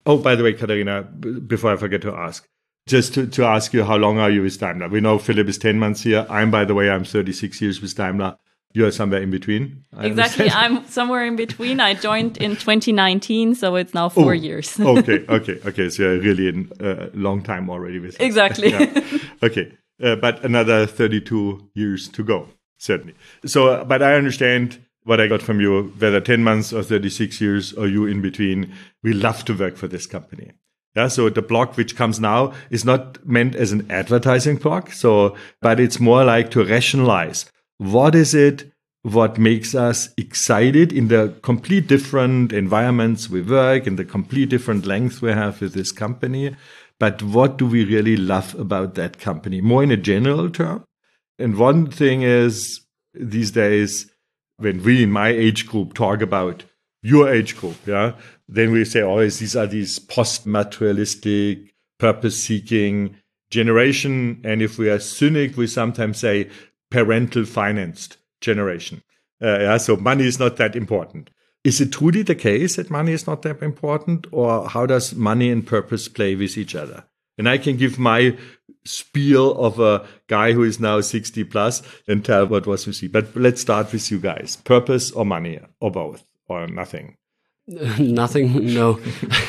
Oh, 0.07 0.17
by 0.17 0.35
the 0.35 0.43
way, 0.43 0.53
Katharina, 0.53 1.03
b- 1.03 1.41
before 1.41 1.73
I 1.73 1.77
forget 1.77 2.01
to 2.03 2.15
ask, 2.15 2.49
just 2.87 3.15
to, 3.15 3.27
to 3.27 3.45
ask 3.45 3.73
you, 3.73 3.85
how 3.85 3.97
long 3.97 4.19
are 4.19 4.31
you 4.31 4.43
with 4.43 4.59
Daimler? 4.59 4.89
We 4.89 5.01
know 5.01 5.19
Philipp 5.19 5.49
is 5.49 5.59
10 5.59 5.79
months 5.79 6.03
here. 6.03 6.25
I'm, 6.31 6.51
by 6.51 6.65
the 6.65 6.75
way, 6.75 6.89
I'm 6.91 7.05
36 7.05 7.61
years 7.61 7.81
with 7.83 7.95
Daimler. 7.97 8.37
You're 8.73 8.93
somewhere 8.93 9.23
in 9.23 9.31
between. 9.31 9.85
I 9.97 10.07
Exactly. 10.07 10.45
understand. 10.51 10.77
I'm 10.77 10.87
somewhere 10.87 11.25
in 11.25 11.35
between. 11.35 11.81
I 11.81 11.95
joined 11.95 12.37
in 12.37 12.53
2019, 12.53 13.55
so 13.55 13.75
it's 13.75 13.95
now 13.95 14.09
four 14.09 14.33
Oh, 14.33 14.33
years. 14.33 14.79
okay, 14.81 15.25
okay, 15.29 15.59
okay. 15.67 15.89
So 15.89 16.03
you're 16.03 16.21
really 16.21 16.49
in 16.49 16.71
a 16.81 17.09
long 17.15 17.43
time 17.43 17.71
already 17.71 17.99
with 17.99 18.11
us. 18.11 18.17
Exactly. 18.21 18.71
Yeah. 18.73 19.19
Okay, 19.43 19.73
uh, 20.03 20.17
but 20.17 20.45
another 20.45 20.87
32 20.87 21.71
years 21.75 22.09
to 22.09 22.23
go, 22.23 22.49
certainly. 22.79 23.15
So, 23.47 23.69
uh, 23.69 23.85
but 23.85 24.03
I 24.03 24.15
understand 24.15 24.79
what 25.05 25.21
I 25.21 25.27
got 25.27 25.41
from 25.41 25.59
you, 25.61 25.85
whether 25.99 26.21
10 26.21 26.45
months 26.45 26.73
or 26.73 26.83
36 26.83 27.41
years 27.41 27.73
or 27.73 27.87
you 27.89 28.05
in 28.07 28.21
between, 28.21 28.75
we 29.03 29.13
love 29.15 29.45
to 29.47 29.55
work 29.57 29.77
for 29.77 29.89
this 29.89 30.07
company. 30.07 30.53
Yeah, 30.97 31.09
so 31.09 31.29
the 31.29 31.43
blog 31.43 31.77
which 31.77 31.95
comes 31.95 32.19
now 32.19 32.55
is 32.71 32.85
not 32.85 33.25
meant 33.27 33.55
as 33.55 33.71
an 33.71 33.91
advertising 33.91 34.57
blog. 34.57 34.91
So, 34.93 35.37
but 35.61 35.79
it's 35.79 36.01
more 36.01 36.25
like 36.25 36.51
to 36.53 36.65
rationalize 36.65 37.45
what 37.79 38.15
is 38.15 38.35
it 38.35 38.73
what 39.03 39.39
makes 39.39 39.73
us 39.73 40.13
excited 40.17 40.93
in 40.93 41.07
the 41.07 41.33
complete 41.43 41.87
different 41.87 42.53
environments 42.53 43.31
we 43.31 43.41
work, 43.41 43.87
in 43.87 43.95
the 43.95 44.05
complete 44.05 44.49
different 44.49 44.85
length 44.85 45.23
we 45.23 45.31
have 45.31 45.61
with 45.61 45.75
this 45.75 45.93
company. 45.93 46.57
But 46.99 47.23
what 47.23 47.57
do 47.57 47.67
we 47.67 47.85
really 47.85 48.17
love 48.17 48.57
about 48.57 48.97
that 48.97 49.21
company? 49.21 49.61
More 49.61 49.85
in 49.85 49.93
a 49.93 49.97
general 49.97 50.51
term. 50.51 50.85
And 51.39 51.57
one 51.57 51.89
thing 51.89 52.23
is 52.23 52.81
these 53.15 53.53
days, 53.53 54.11
when 54.57 54.83
we 54.83 55.05
in 55.05 55.13
my 55.13 55.29
age 55.29 55.69
group 55.69 55.95
talk 55.95 56.21
about 56.21 56.65
your 57.01 57.33
age 57.33 57.57
group, 57.57 57.77
yeah, 57.87 58.15
then 58.49 58.73
we 58.73 58.85
say 58.85 59.03
always 59.03 59.39
these 59.39 59.57
are 59.57 59.67
these 59.67 59.99
post-materialistic, 59.99 61.75
purpose-seeking 61.99 63.17
generation. 63.51 64.41
And 64.45 64.63
if 64.63 64.79
we 64.79 64.89
are 64.89 64.99
cynic, 64.99 65.57
we 65.57 65.67
sometimes 65.67 66.19
say 66.19 66.51
parental 66.91 67.45
financed 67.45 68.19
generation. 68.41 69.03
Uh, 69.43 69.59
yeah, 69.59 69.77
so 69.77 69.97
money 69.97 70.25
is 70.25 70.39
not 70.39 70.57
that 70.57 70.77
important. 70.77 71.31
Is 71.65 71.81
it 71.81 71.93
truly 71.93 72.23
the 72.23 72.35
case 72.35 72.77
that 72.77 72.91
money 72.91 73.13
is 73.13 73.27
not 73.27 73.43
that 73.43 73.61
important, 73.61 74.27
or 74.31 74.69
how 74.69 74.87
does 74.87 75.15
money 75.15 75.51
and 75.51 75.67
purpose 75.67 76.09
play 76.09 76.37
with 76.37 76.57
each 76.57 76.77
other? 76.77 77.05
And 77.39 77.49
I 77.49 77.59
can 77.59 77.77
give 77.77 77.99
my 77.99 78.37
spiel 78.85 79.53
of 79.59 79.81
a 79.81 80.07
guy 80.29 80.53
who 80.53 80.63
is 80.63 80.81
now 80.81 81.01
60 81.01 81.45
plus 81.45 81.83
and 82.07 82.25
tell 82.25 82.47
what 82.47 82.67
was 82.67 82.87
with 82.87 83.03
you. 83.03 83.09
But 83.09 83.35
let's 83.35 83.61
start 83.61 83.93
with 83.93 84.11
you 84.11 84.21
guys. 84.21 84.57
Purpose 84.57 85.11
or 85.11 85.27
money 85.27 85.59
or 85.81 85.91
both 85.91 86.25
or 86.49 86.67
nothing? 86.67 87.17
nothing, 87.99 88.75
no. 88.75 89.01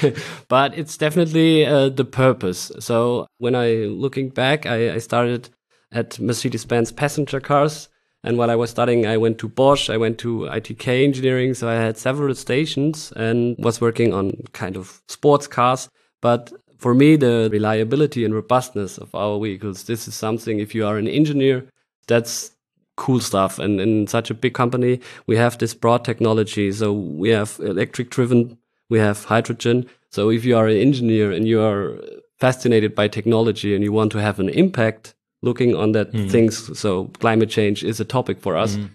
but 0.48 0.78
it's 0.78 0.98
definitely 0.98 1.66
uh, 1.66 1.90
the 1.90 2.06
purpose. 2.06 2.72
So 2.80 3.28
when 3.38 3.56
I 3.56 3.86
looking 3.86 4.30
back, 4.30 4.66
I, 4.66 4.96
I 4.96 4.98
started 4.98 5.50
at 5.92 6.20
Mercedes-Benz 6.20 6.92
passenger 6.92 7.40
cars. 7.40 7.90
And 8.24 8.38
while 8.38 8.50
I 8.50 8.56
was 8.56 8.72
studying, 8.72 9.06
I 9.06 9.18
went 9.18 9.38
to 9.40 9.48
Bosch, 9.48 9.90
I 9.90 9.98
went 9.98 10.18
to 10.20 10.42
ITK 10.42 11.04
engineering. 11.04 11.54
So 11.54 11.70
I 11.70 11.76
had 11.76 11.98
several 11.98 12.34
stations 12.34 13.14
and 13.16 13.56
was 13.60 13.80
working 13.80 14.14
on 14.14 14.32
kind 14.54 14.76
of 14.76 15.02
sports 15.08 15.48
cars. 15.48 15.88
But 16.20 16.52
for 16.78 16.96
me, 16.96 17.16
the 17.16 17.50
reliability 17.52 18.26
and 18.26 18.34
robustness 18.34 18.98
of 18.98 19.14
our 19.14 19.40
vehicles, 19.40 19.84
this 19.84 20.08
is 20.08 20.16
something, 20.16 20.60
if 20.60 20.74
you 20.74 20.86
are 20.86 20.98
an 20.98 21.08
engineer, 21.08 21.70
that's 22.08 22.52
cool 22.98 23.22
stuff. 23.22 23.58
And 23.60 23.80
in 23.80 24.08
such 24.08 24.30
a 24.30 24.34
big 24.34 24.54
company, 24.54 25.00
we 25.26 25.38
have 25.38 25.58
this 25.58 25.74
broad 25.74 26.04
technology. 26.04 26.72
So 26.74 26.92
we 26.92 27.30
have 27.30 27.58
electric 27.64 28.10
driven, 28.10 28.58
we 28.90 29.00
have 29.00 29.24
hydrogen. 29.24 29.86
So 30.10 30.30
if 30.30 30.44
you 30.44 30.58
are 30.58 30.68
an 30.68 30.78
engineer 30.78 31.32
and 31.32 31.48
you 31.48 31.62
are 31.62 31.98
fascinated 32.40 32.94
by 32.94 33.08
technology 33.08 33.74
and 33.74 33.84
you 33.84 33.94
want 33.94 34.12
to 34.12 34.22
have 34.22 34.40
an 34.40 34.50
impact 34.50 35.16
looking 35.42 35.76
on 35.76 35.94
that 35.94 36.12
mm. 36.12 36.30
things, 36.30 36.78
so 36.78 37.06
climate 37.20 37.50
change 37.50 37.84
is 37.84 38.00
a 38.00 38.06
topic 38.06 38.42
for 38.42 38.58
us. 38.58 38.76
Mm. 38.76 38.90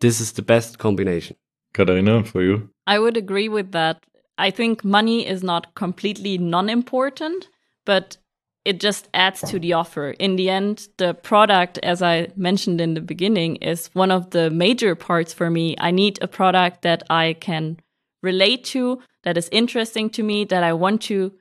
This 0.00 0.20
is 0.20 0.32
the 0.32 0.42
best 0.42 0.78
combination. 0.78 1.36
Katharina, 1.72 2.24
for 2.24 2.42
you? 2.42 2.70
I 2.86 2.98
would 2.98 3.16
agree 3.16 3.48
with 3.48 3.72
that. 3.72 4.04
I 4.38 4.50
think 4.50 4.84
money 4.84 5.26
is 5.26 5.42
not 5.42 5.74
completely 5.74 6.38
non 6.38 6.68
important, 6.68 7.48
but 7.84 8.16
it 8.64 8.80
just 8.80 9.08
adds 9.14 9.40
to 9.42 9.58
the 9.58 9.72
offer. 9.72 10.10
In 10.10 10.36
the 10.36 10.50
end, 10.50 10.88
the 10.98 11.14
product, 11.14 11.78
as 11.78 12.02
I 12.02 12.28
mentioned 12.36 12.80
in 12.80 12.94
the 12.94 13.00
beginning, 13.00 13.56
is 13.56 13.88
one 13.94 14.10
of 14.10 14.30
the 14.30 14.50
major 14.50 14.94
parts 14.94 15.32
for 15.32 15.50
me. 15.50 15.74
I 15.78 15.90
need 15.90 16.18
a 16.20 16.28
product 16.28 16.82
that 16.82 17.02
I 17.08 17.34
can 17.40 17.78
relate 18.22 18.64
to, 18.64 19.00
that 19.22 19.36
is 19.36 19.48
interesting 19.52 20.10
to 20.10 20.22
me, 20.22 20.44
that 20.44 20.62
I 20.62 20.72
want 20.72 21.02
to 21.02 21.32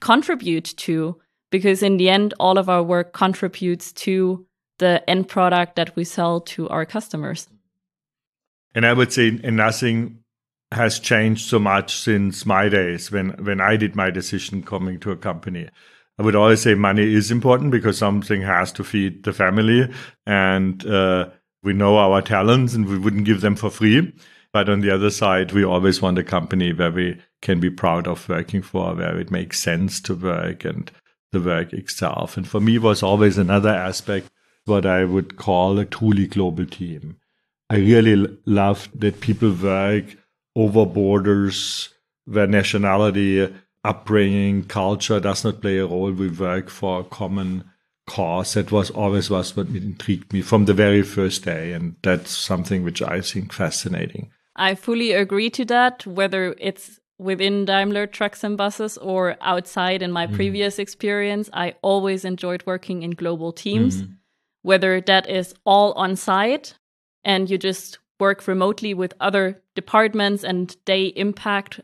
contribute 0.00 0.74
to, 0.76 1.20
because 1.50 1.82
in 1.82 1.96
the 1.96 2.10
end, 2.10 2.34
all 2.40 2.58
of 2.58 2.68
our 2.68 2.82
work 2.82 3.12
contributes 3.12 3.92
to 3.92 4.46
the 4.78 5.08
end 5.08 5.28
product 5.28 5.76
that 5.76 5.96
we 5.96 6.04
sell 6.04 6.40
to 6.40 6.68
our 6.68 6.84
customers. 6.84 7.48
And 8.74 8.84
I 8.84 8.92
would 8.92 9.12
say, 9.12 9.30
nothing 9.30 10.18
has 10.72 10.98
changed 10.98 11.48
so 11.48 11.58
much 11.58 11.96
since 11.96 12.44
my 12.44 12.68
days 12.68 13.10
when 13.10 13.30
when 13.42 13.60
I 13.60 13.76
did 13.76 13.94
my 13.94 14.10
decision 14.10 14.62
coming 14.62 15.00
to 15.00 15.12
a 15.12 15.16
company. 15.16 15.68
I 16.18 16.22
would 16.22 16.34
always 16.34 16.62
say 16.62 16.74
money 16.74 17.14
is 17.14 17.30
important 17.30 17.70
because 17.70 17.98
something 17.98 18.42
has 18.42 18.72
to 18.72 18.84
feed 18.84 19.24
the 19.24 19.32
family, 19.32 19.92
and 20.26 20.84
uh, 20.86 21.28
we 21.62 21.72
know 21.72 21.98
our 21.98 22.22
talents, 22.22 22.74
and 22.74 22.86
we 22.86 22.98
wouldn't 22.98 23.26
give 23.26 23.42
them 23.42 23.56
for 23.56 23.70
free. 23.70 24.12
But 24.52 24.70
on 24.70 24.80
the 24.80 24.90
other 24.90 25.10
side, 25.10 25.52
we 25.52 25.64
always 25.64 26.00
want 26.00 26.18
a 26.18 26.24
company 26.24 26.72
where 26.72 26.90
we 26.90 27.20
can 27.42 27.60
be 27.60 27.68
proud 27.68 28.06
of 28.06 28.28
working 28.28 28.62
for, 28.62 28.94
where 28.94 29.18
it 29.18 29.30
makes 29.30 29.62
sense 29.62 30.00
to 30.02 30.14
work 30.14 30.64
and 30.64 30.90
the 31.32 31.40
work 31.40 31.74
itself. 31.74 32.38
And 32.38 32.48
for 32.48 32.60
me, 32.60 32.78
was 32.78 33.02
always 33.02 33.36
another 33.36 33.68
aspect 33.68 34.30
what 34.64 34.86
I 34.86 35.04
would 35.04 35.36
call 35.36 35.78
a 35.78 35.84
truly 35.84 36.26
global 36.26 36.66
team. 36.66 37.18
I 37.68 37.76
really 37.76 38.38
love 38.46 38.88
that 38.94 39.20
people 39.20 39.52
work 39.52 40.16
over 40.54 40.86
borders 40.86 41.90
where 42.24 42.46
nationality, 42.46 43.52
upbringing, 43.86 44.64
culture 44.64 45.20
does 45.20 45.44
not 45.44 45.60
play 45.60 45.78
a 45.78 45.86
role. 45.86 46.12
We 46.12 46.28
work 46.28 46.68
for 46.68 47.00
a 47.00 47.04
common 47.04 47.64
cause. 48.06 48.54
That 48.54 48.72
was 48.72 48.90
always 48.90 49.30
was 49.30 49.56
what 49.56 49.68
intrigued 49.68 50.32
me 50.32 50.42
from 50.42 50.64
the 50.64 50.74
very 50.74 51.02
first 51.02 51.44
day. 51.44 51.72
And 51.72 51.96
that's 52.02 52.30
something 52.30 52.82
which 52.82 53.02
I 53.02 53.20
think 53.20 53.52
fascinating. 53.52 54.30
I 54.56 54.74
fully 54.74 55.12
agree 55.12 55.50
to 55.50 55.64
that, 55.66 56.06
whether 56.06 56.54
it's 56.58 56.98
within 57.18 57.64
Daimler 57.64 58.06
trucks 58.06 58.44
and 58.44 58.56
buses 58.56 58.98
or 58.98 59.36
outside 59.40 60.02
in 60.02 60.12
my 60.12 60.26
mm. 60.26 60.34
previous 60.34 60.78
experience. 60.78 61.48
I 61.52 61.74
always 61.82 62.24
enjoyed 62.24 62.62
working 62.66 63.02
in 63.02 63.12
global 63.12 63.52
teams, 63.52 64.02
mm. 64.02 64.16
whether 64.62 65.00
that 65.00 65.28
is 65.28 65.54
all 65.64 65.92
on 65.92 66.16
site 66.16 66.74
and 67.24 67.50
you 67.50 67.58
just 67.58 67.98
work 68.18 68.46
remotely 68.46 68.94
with 68.94 69.12
other 69.20 69.62
departments 69.74 70.42
and 70.44 70.74
they 70.86 71.06
impact 71.06 71.80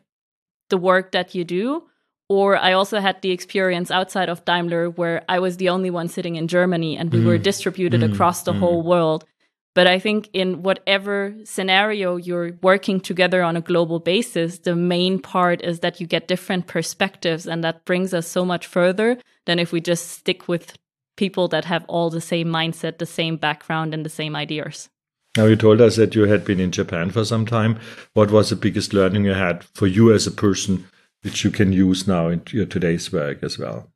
the 0.71 0.79
work 0.79 1.13
that 1.13 1.35
you 1.35 1.45
do. 1.45 1.85
Or 2.33 2.57
I 2.57 2.73
also 2.73 2.99
had 2.99 3.21
the 3.21 3.31
experience 3.31 3.91
outside 3.91 4.31
of 4.31 4.43
Daimler 4.47 4.89
where 4.89 5.23
I 5.29 5.39
was 5.39 5.59
the 5.59 5.69
only 5.69 5.91
one 5.91 6.09
sitting 6.09 6.37
in 6.37 6.49
Germany 6.49 6.97
and 6.97 7.13
we 7.13 7.19
mm. 7.19 7.27
were 7.27 7.37
distributed 7.37 8.01
mm. 8.01 8.11
across 8.11 8.45
the 8.45 8.55
mm. 8.55 8.59
whole 8.59 8.83
world. 8.83 9.27
But 9.75 9.87
I 9.87 9.99
think 9.99 10.31
in 10.33 10.63
whatever 10.63 11.35
scenario 11.45 12.17
you're 12.17 12.53
working 12.63 13.01
together 13.01 13.43
on 13.43 13.59
a 13.59 13.61
global 13.61 14.01
basis, 14.01 14.61
the 14.61 14.75
main 14.75 15.19
part 15.19 15.61
is 15.61 15.81
that 15.81 16.01
you 16.01 16.07
get 16.07 16.27
different 16.27 16.69
perspectives. 16.69 17.47
And 17.47 17.63
that 17.65 17.85
brings 17.85 18.15
us 18.15 18.27
so 18.27 18.47
much 18.47 18.67
further 18.67 19.19
than 19.45 19.59
if 19.59 19.71
we 19.71 19.83
just 19.83 20.09
stick 20.09 20.49
with 20.49 20.79
people 21.19 21.49
that 21.49 21.67
have 21.67 21.85
all 21.87 22.09
the 22.09 22.23
same 22.23 22.49
mindset, 22.49 22.97
the 22.97 23.05
same 23.05 23.37
background, 23.37 23.93
and 23.93 24.07
the 24.07 24.17
same 24.21 24.35
ideas. 24.35 24.89
Now, 25.37 25.45
you 25.45 25.57
told 25.57 25.83
us 25.83 25.97
that 25.97 26.15
you 26.15 26.23
had 26.23 26.47
been 26.47 26.61
in 26.61 26.73
Japan 26.73 27.11
for 27.11 27.27
some 27.27 27.45
time. 27.45 27.79
What 28.15 28.31
was 28.31 28.49
the 28.49 28.57
biggest 28.57 28.95
learning 28.95 29.27
you 29.27 29.35
had 29.35 29.65
for 29.65 29.87
you 29.87 30.15
as 30.15 30.27
a 30.27 30.31
person, 30.31 30.87
which 31.23 31.45
you 31.45 31.51
can 31.51 31.73
use 31.73 32.07
now 32.07 32.29
in 32.29 32.43
your 32.51 32.67
today's 32.67 33.13
work 33.13 33.43
as 33.43 33.59
well? 33.59 33.89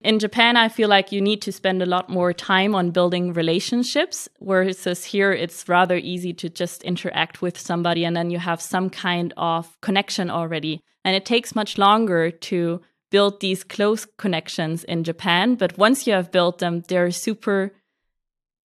In 0.00 0.20
Japan, 0.20 0.56
I 0.56 0.68
feel 0.68 0.88
like 0.88 1.10
you 1.10 1.20
need 1.20 1.42
to 1.42 1.50
spend 1.50 1.82
a 1.82 1.86
lot 1.86 2.08
more 2.08 2.32
time 2.32 2.72
on 2.74 2.92
building 2.92 3.32
relationships, 3.32 4.28
whereas 4.38 5.04
here 5.04 5.32
it's 5.32 5.68
rather 5.68 5.96
easy 5.96 6.32
to 6.34 6.48
just 6.48 6.84
interact 6.84 7.42
with 7.42 7.58
somebody 7.58 8.04
and 8.04 8.16
then 8.16 8.30
you 8.30 8.38
have 8.38 8.60
some 8.60 8.90
kind 8.90 9.34
of 9.36 9.76
connection 9.80 10.30
already. 10.30 10.80
And 11.04 11.16
it 11.16 11.24
takes 11.24 11.56
much 11.56 11.78
longer 11.78 12.30
to 12.30 12.80
build 13.10 13.40
these 13.40 13.64
close 13.64 14.06
connections 14.18 14.84
in 14.84 15.02
Japan. 15.02 15.56
But 15.56 15.78
once 15.78 16.06
you 16.06 16.12
have 16.12 16.30
built 16.30 16.58
them, 16.58 16.82
they're 16.86 17.10
super 17.10 17.72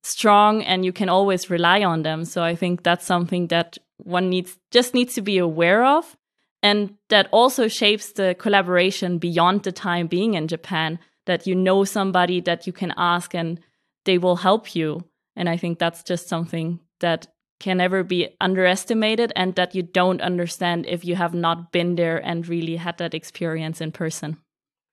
strong 0.03 0.61
and 0.61 0.85
you 0.85 0.91
can 0.91 1.09
always 1.09 1.49
rely 1.49 1.81
on 1.83 2.03
them. 2.03 2.25
So 2.25 2.43
I 2.43 2.53
think 2.53 2.83
that's 2.83 3.05
something 3.05 3.47
that 3.47 3.77
one 3.97 4.29
needs 4.29 4.57
just 4.69 4.93
needs 4.93 5.15
to 5.15 5.21
be 5.21 5.39
aware 5.39 5.83
of 5.83 6.15
and 6.63 6.95
that 7.09 7.27
also 7.31 7.67
shapes 7.67 8.13
the 8.13 8.35
collaboration 8.39 9.17
beyond 9.19 9.63
the 9.63 9.71
time 9.71 10.07
being 10.07 10.33
in 10.33 10.47
Japan 10.47 10.97
that 11.25 11.45
you 11.45 11.53
know 11.53 11.83
somebody 11.83 12.39
that 12.41 12.65
you 12.65 12.73
can 12.73 12.93
ask 12.97 13.35
and 13.35 13.59
they 14.05 14.17
will 14.17 14.37
help 14.37 14.73
you. 14.73 15.03
And 15.35 15.49
I 15.49 15.57
think 15.57 15.77
that's 15.77 16.03
just 16.03 16.27
something 16.29 16.79
that 17.01 17.27
can 17.59 17.77
never 17.77 18.03
be 18.03 18.29
underestimated 18.41 19.33
and 19.35 19.55
that 19.55 19.75
you 19.75 19.83
don't 19.83 20.21
understand 20.21 20.85
if 20.87 21.05
you 21.05 21.15
have 21.15 21.33
not 21.33 21.71
been 21.71 21.95
there 21.95 22.17
and 22.17 22.47
really 22.47 22.77
had 22.77 22.97
that 22.97 23.13
experience 23.13 23.81
in 23.81 23.91
person. 23.91 24.37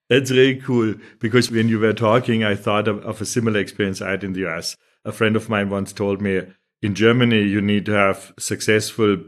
That's 0.08 0.30
really 0.32 0.56
cool 0.56 0.94
because 1.20 1.52
when 1.52 1.68
you 1.68 1.78
were 1.78 1.92
talking, 1.92 2.42
I 2.42 2.56
thought 2.56 2.88
of, 2.88 2.98
of 3.04 3.20
a 3.20 3.26
similar 3.26 3.60
experience 3.60 4.02
I 4.02 4.10
had 4.10 4.24
in 4.24 4.32
the 4.32 4.46
US 4.48 4.76
a 5.04 5.12
friend 5.12 5.36
of 5.36 5.48
mine 5.48 5.70
once 5.70 5.92
told 5.92 6.20
me 6.20 6.42
in 6.82 6.94
Germany, 6.94 7.42
you 7.42 7.60
need 7.60 7.86
to 7.86 7.92
have 7.92 8.32
successful 8.38 9.18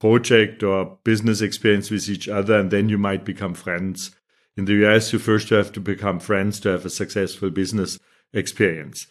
project 0.00 0.62
or 0.62 0.98
business 1.04 1.40
experience 1.40 1.90
with 1.90 2.08
each 2.08 2.28
other, 2.28 2.58
and 2.58 2.70
then 2.70 2.88
you 2.88 2.98
might 2.98 3.24
become 3.24 3.54
friends. 3.54 4.14
In 4.56 4.64
the 4.64 4.86
US, 4.86 5.12
you 5.12 5.18
first 5.18 5.50
have 5.50 5.72
to 5.72 5.80
become 5.80 6.18
friends 6.18 6.60
to 6.60 6.70
have 6.70 6.84
a 6.84 6.90
successful 6.90 7.50
business 7.50 7.98
experience. 8.32 9.06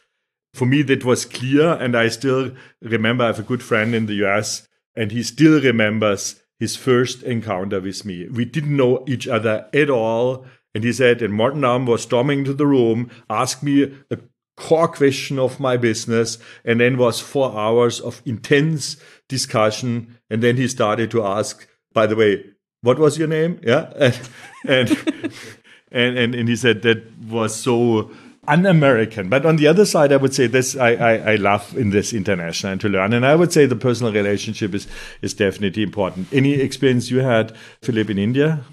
For 0.54 0.66
me, 0.66 0.82
that 0.84 1.04
was 1.04 1.26
clear, 1.26 1.74
and 1.74 1.96
I 1.96 2.08
still 2.08 2.52
remember 2.82 3.24
I 3.24 3.28
have 3.28 3.40
a 3.40 3.44
good 3.44 3.62
friend 3.62 3.94
in 3.94 4.06
the 4.06 4.26
US, 4.26 4.68
and 4.96 5.12
he 5.12 5.24
still 5.24 5.62
remembers 5.62 6.42
his 6.60 6.76
first 6.76 7.24
encounter 7.24 7.82
with 7.82 8.06
me. 8.06 8.28
We 8.30 8.46
didn't 8.46 8.78
know 8.78 9.04
each 9.08 9.28
other 9.28 9.68
at 9.74 9.90
all. 9.90 10.46
And 10.74 10.84
he 10.84 10.92
said, 10.92 11.22
and 11.22 11.34
Martin 11.34 11.62
Daum 11.62 11.86
was 11.86 12.04
storming 12.04 12.40
into 12.40 12.54
the 12.54 12.68
room, 12.68 13.10
asked 13.30 13.64
me 13.64 13.84
a 14.12 14.18
core 14.56 14.88
question 14.88 15.38
of 15.38 15.60
my 15.60 15.78
business 15.78 16.38
and 16.64 16.80
then 16.80 16.98
was 16.98 17.20
four 17.20 17.58
hours 17.58 18.00
of 18.00 18.22
intense 18.26 18.98
discussion 19.28 20.18
and 20.30 20.42
then 20.42 20.56
he 20.56 20.68
started 20.68 21.12
to 21.12 21.24
ask 21.24 21.68
by 21.94 22.08
the 22.08 22.16
way 22.16 22.44
what 22.82 22.98
was 22.98 23.18
your 23.18 23.28
name 23.28 23.60
yeah 23.64 23.92
and 23.98 24.30
and 24.68 24.90
and, 25.92 26.18
and, 26.18 26.36
and 26.36 26.50
he 26.50 26.56
said 26.56 26.82
that 26.84 27.04
was 27.28 27.56
so 27.56 28.12
un-American. 28.48 29.30
But 29.30 29.46
on 29.46 29.56
the 29.56 29.68
other 29.68 29.86
side, 29.86 30.12
I 30.12 30.18
would 30.18 30.34
say 30.34 30.48
this 30.48 30.76
I, 30.76 30.92
I, 30.94 31.14
I, 31.32 31.36
love 31.36 31.76
in 31.78 31.90
this 31.90 32.14
international 32.14 32.74
and 32.74 32.82
to 32.82 32.90
learn. 32.90 33.14
And 33.14 33.26
I 33.26 33.36
would 33.36 33.52
say 33.52 33.66
the 33.66 33.76
personal 33.76 34.14
relationship 34.14 34.74
is 34.74 34.88
is 35.22 35.34
definitely 35.34 35.84
important. 35.84 36.28
Any 36.32 36.54
experience 36.54 37.10
you 37.10 37.20
had, 37.20 37.56
Philipp, 37.82 38.10
in 38.10 38.18
India? 38.18 38.64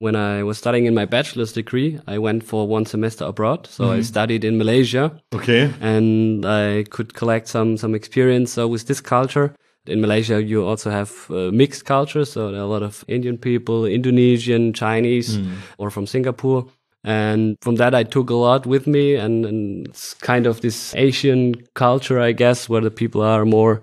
When 0.00 0.16
I 0.16 0.42
was 0.42 0.56
studying 0.56 0.86
in 0.86 0.94
my 0.94 1.04
bachelor's 1.04 1.52
degree, 1.52 2.00
I 2.06 2.16
went 2.16 2.42
for 2.42 2.66
one 2.66 2.86
semester 2.86 3.26
abroad. 3.26 3.66
So 3.66 3.84
mm 3.84 3.90
-hmm. 3.90 3.98
I 3.98 4.02
studied 4.02 4.44
in 4.44 4.56
Malaysia. 4.56 5.10
Okay. 5.34 5.70
And 5.80 6.44
I 6.46 6.84
could 6.88 7.12
collect 7.12 7.48
some 7.48 7.76
some 7.76 7.96
experience 7.96 8.52
so 8.54 8.70
with 8.72 8.84
this 8.86 9.00
culture. 9.02 9.52
In 9.86 10.00
Malaysia, 10.00 10.40
you 10.40 10.68
also 10.68 10.90
have 10.90 11.10
uh, 11.28 11.52
mixed 11.52 11.84
cultures. 11.84 12.32
So 12.32 12.40
there 12.40 12.60
are 12.60 12.68
a 12.70 12.78
lot 12.78 12.82
of 12.82 13.04
Indian 13.06 13.38
people, 13.38 13.90
Indonesian, 13.90 14.72
Chinese, 14.72 15.38
mm. 15.38 15.46
or 15.76 15.90
from 15.90 16.06
Singapore. 16.06 16.64
And 17.02 17.56
from 17.60 17.76
that, 17.76 17.94
I 17.94 18.04
took 18.04 18.30
a 18.30 18.34
lot 18.34 18.66
with 18.66 18.86
me. 18.86 19.20
And, 19.24 19.46
and 19.46 19.88
it's 19.88 20.14
kind 20.14 20.46
of 20.46 20.60
this 20.60 20.94
Asian 20.94 21.54
culture, 21.72 22.28
I 22.28 22.32
guess, 22.32 22.68
where 22.68 22.82
the 22.82 22.90
people 22.90 23.20
are 23.20 23.44
more, 23.44 23.82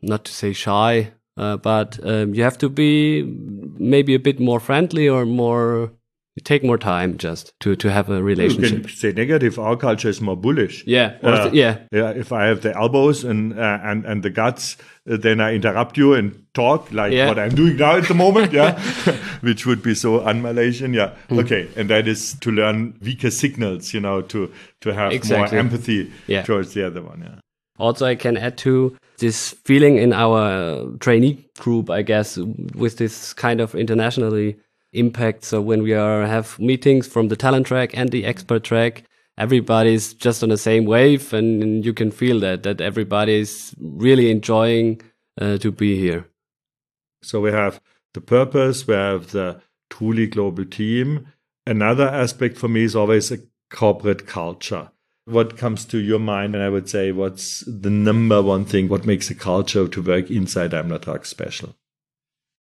not 0.00 0.24
to 0.24 0.32
say 0.32 0.52
shy, 0.52 1.12
uh, 1.40 1.56
but 1.56 1.98
um, 2.04 2.34
you 2.34 2.42
have 2.42 2.58
to 2.58 2.68
be 2.68 3.22
maybe 3.78 4.14
a 4.14 4.18
bit 4.18 4.38
more 4.38 4.60
friendly 4.60 5.08
or 5.08 5.24
more 5.24 5.90
take 6.44 6.62
more 6.62 6.78
time 6.78 7.16
just 7.16 7.58
to 7.60 7.74
to 7.76 7.90
have 7.90 8.10
a 8.10 8.22
relationship. 8.22 8.72
You 8.72 8.80
can 8.80 8.88
say 8.90 9.12
negative. 9.12 9.58
Our 9.58 9.76
culture 9.76 10.10
is 10.10 10.20
more 10.20 10.36
bullish. 10.36 10.84
Yeah, 10.86 11.16
uh, 11.22 11.50
yeah, 11.52 11.78
yeah. 11.92 12.10
If 12.10 12.30
I 12.30 12.44
have 12.44 12.60
the 12.60 12.76
elbows 12.76 13.24
and 13.24 13.58
uh, 13.58 13.78
and 13.82 14.04
and 14.04 14.22
the 14.22 14.28
guts, 14.28 14.76
uh, 15.10 15.16
then 15.16 15.40
I 15.40 15.54
interrupt 15.54 15.96
you 15.96 16.12
and 16.12 16.44
talk 16.52 16.92
like 16.92 17.12
yeah. 17.12 17.26
what 17.28 17.38
I'm 17.38 17.54
doing 17.54 17.76
now 17.76 17.96
at 17.96 18.08
the 18.08 18.14
moment. 18.14 18.52
Yeah, 18.60 18.78
which 19.40 19.64
would 19.64 19.82
be 19.82 19.94
so 19.94 20.26
un-Malaysian. 20.26 20.92
Yeah. 20.92 21.14
Mm. 21.28 21.44
Okay, 21.44 21.68
and 21.76 21.88
that 21.88 22.06
is 22.06 22.34
to 22.40 22.50
learn 22.50 22.98
weaker 23.00 23.30
signals. 23.30 23.94
You 23.94 24.00
know, 24.00 24.20
to 24.22 24.52
to 24.80 24.92
have 24.92 25.12
exactly. 25.12 25.56
more 25.56 25.64
empathy 25.64 26.12
yeah. 26.26 26.42
towards 26.42 26.74
the 26.74 26.86
other 26.86 27.02
one. 27.02 27.22
Yeah. 27.22 27.40
Also, 27.78 28.04
I 28.04 28.14
can 28.14 28.36
add 28.36 28.58
to 28.58 28.96
this 29.20 29.54
feeling 29.64 29.96
in 29.96 30.12
our 30.12 30.90
trainee 30.98 31.48
group, 31.58 31.88
I 31.88 32.02
guess, 32.02 32.36
with 32.74 32.98
this 32.98 33.32
kind 33.32 33.60
of 33.60 33.74
internationally 33.74 34.56
impact. 34.92 35.44
So 35.44 35.60
when 35.60 35.82
we 35.82 35.94
are 35.94 36.26
have 36.26 36.58
meetings 36.58 37.06
from 37.06 37.28
the 37.28 37.36
talent 37.36 37.66
track 37.66 37.96
and 37.96 38.10
the 38.10 38.24
expert 38.24 38.64
track, 38.64 39.04
everybody's 39.38 40.14
just 40.14 40.42
on 40.42 40.48
the 40.48 40.58
same 40.58 40.84
wave, 40.84 41.32
and, 41.32 41.84
you 41.84 41.94
can 41.94 42.10
feel 42.10 42.40
that 42.40 42.64
that 42.64 43.28
is 43.28 43.74
really 43.78 44.30
enjoying 44.30 45.00
uh, 45.40 45.56
to 45.58 45.70
be 45.70 45.98
here. 45.98 46.26
So 47.22 47.40
we 47.40 47.52
have 47.52 47.80
the 48.14 48.20
purpose, 48.20 48.86
we 48.86 48.94
have 48.94 49.30
the 49.30 49.60
truly 49.88 50.26
global 50.26 50.64
team. 50.64 51.28
Another 51.66 52.08
aspect 52.08 52.58
for 52.58 52.68
me 52.68 52.84
is 52.84 52.96
always 52.96 53.30
a 53.30 53.38
corporate 53.70 54.26
culture. 54.26 54.90
What 55.30 55.56
comes 55.56 55.84
to 55.86 55.98
your 55.98 56.18
mind? 56.18 56.54
And 56.54 56.62
I 56.62 56.68
would 56.68 56.88
say, 56.88 57.12
what's 57.12 57.64
the 57.66 57.90
number 57.90 58.42
one 58.42 58.64
thing? 58.64 58.88
What 58.88 59.06
makes 59.06 59.30
a 59.30 59.34
culture 59.34 59.86
to 59.88 60.02
work 60.02 60.30
inside 60.30 60.72
Daimler 60.72 60.98
Truck 60.98 61.24
special? 61.24 61.76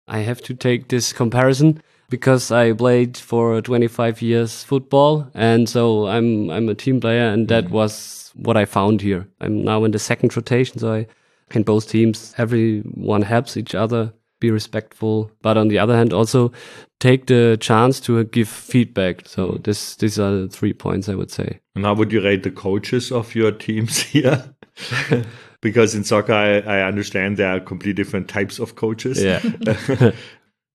I 0.09 0.21
have 0.21 0.41
to 0.43 0.55
take 0.55 0.89
this 0.89 1.13
comparison 1.13 1.83
because 2.09 2.51
I 2.51 2.73
played 2.73 3.17
for 3.17 3.61
25 3.61 4.23
years 4.23 4.63
football, 4.63 5.29
and 5.35 5.69
so 5.69 6.07
I'm 6.07 6.51
I'm 6.51 6.69
a 6.69 6.75
team 6.75 7.01
player, 7.01 7.29
and 7.29 7.49
that 7.49 7.67
mm. 7.67 7.71
was 7.71 8.33
what 8.37 8.57
I 8.57 8.65
found 8.65 9.01
here. 9.01 9.27
I'm 9.41 9.65
now 9.65 9.85
in 9.85 9.91
the 9.91 9.99
second 9.99 10.37
rotation, 10.37 10.79
so 10.79 10.93
I 10.93 11.07
can 11.51 11.63
both 11.63 11.89
teams. 11.89 12.35
Everyone 12.39 13.23
helps 13.23 13.57
each 13.57 13.75
other, 13.75 14.13
be 14.41 14.51
respectful, 14.51 15.31
but 15.43 15.57
on 15.57 15.69
the 15.69 15.79
other 15.79 15.97
hand, 15.97 16.13
also 16.13 16.53
take 17.01 17.27
the 17.27 17.57
chance 17.61 18.01
to 18.01 18.25
give 18.25 18.49
feedback. 18.49 19.27
So 19.27 19.59
this 19.63 19.97
these 19.97 20.19
are 20.19 20.43
the 20.43 20.49
three 20.49 20.73
points 20.73 21.09
I 21.09 21.15
would 21.15 21.31
say. 21.31 21.61
And 21.75 21.85
how 21.85 21.95
would 21.95 22.13
you 22.13 22.23
rate 22.23 22.43
the 22.43 22.51
coaches 22.51 23.13
of 23.13 23.35
your 23.35 23.53
teams 23.53 23.99
here? 24.13 24.55
because 25.61 25.95
in 25.95 26.05
soccer, 26.05 26.33
I, 26.33 26.59
I, 26.59 26.83
understand 26.83 27.39
there 27.39 27.57
are 27.57 27.61
completely 27.61 27.95
different 27.95 28.29
types 28.29 28.59
of 28.59 28.77
coaches. 28.77 29.23
Yeah. 29.23 29.41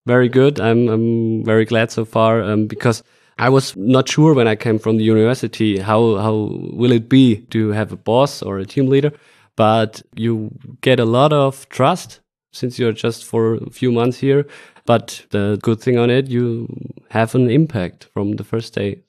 very 0.07 0.29
good. 0.29 0.59
I'm 0.59 0.87
I'm 0.89 1.43
very 1.45 1.65
glad 1.65 1.91
so 1.91 2.05
far 2.05 2.41
um, 2.41 2.67
because 2.67 3.03
I 3.37 3.49
was 3.49 3.75
not 3.75 4.09
sure 4.09 4.33
when 4.33 4.47
I 4.47 4.55
came 4.55 4.79
from 4.79 4.97
the 4.97 5.03
university 5.03 5.79
how 5.79 6.17
how 6.17 6.33
will 6.73 6.91
it 6.91 7.09
be 7.09 7.41
to 7.51 7.69
have 7.69 7.91
a 7.91 7.97
boss 7.97 8.41
or 8.41 8.59
a 8.59 8.65
team 8.65 8.87
leader, 8.87 9.11
but 9.55 10.01
you 10.15 10.51
get 10.81 10.99
a 10.99 11.05
lot 11.05 11.33
of 11.33 11.67
trust 11.69 12.19
since 12.51 12.77
you're 12.77 12.91
just 12.91 13.23
for 13.23 13.55
a 13.55 13.69
few 13.69 13.91
months 13.91 14.19
here. 14.19 14.45
But 14.85 15.25
the 15.29 15.59
good 15.61 15.79
thing 15.79 15.97
on 15.97 16.09
it, 16.09 16.27
you 16.27 16.67
have 17.09 17.35
an 17.35 17.49
impact 17.49 18.05
from 18.13 18.33
the 18.33 18.43
first 18.43 18.73
day. 18.73 19.03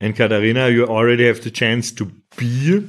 And 0.00 0.16
Katharina, 0.16 0.68
you 0.68 0.86
already 0.86 1.26
have 1.26 1.42
the 1.42 1.50
chance 1.50 1.92
to 1.92 2.10
be 2.36 2.88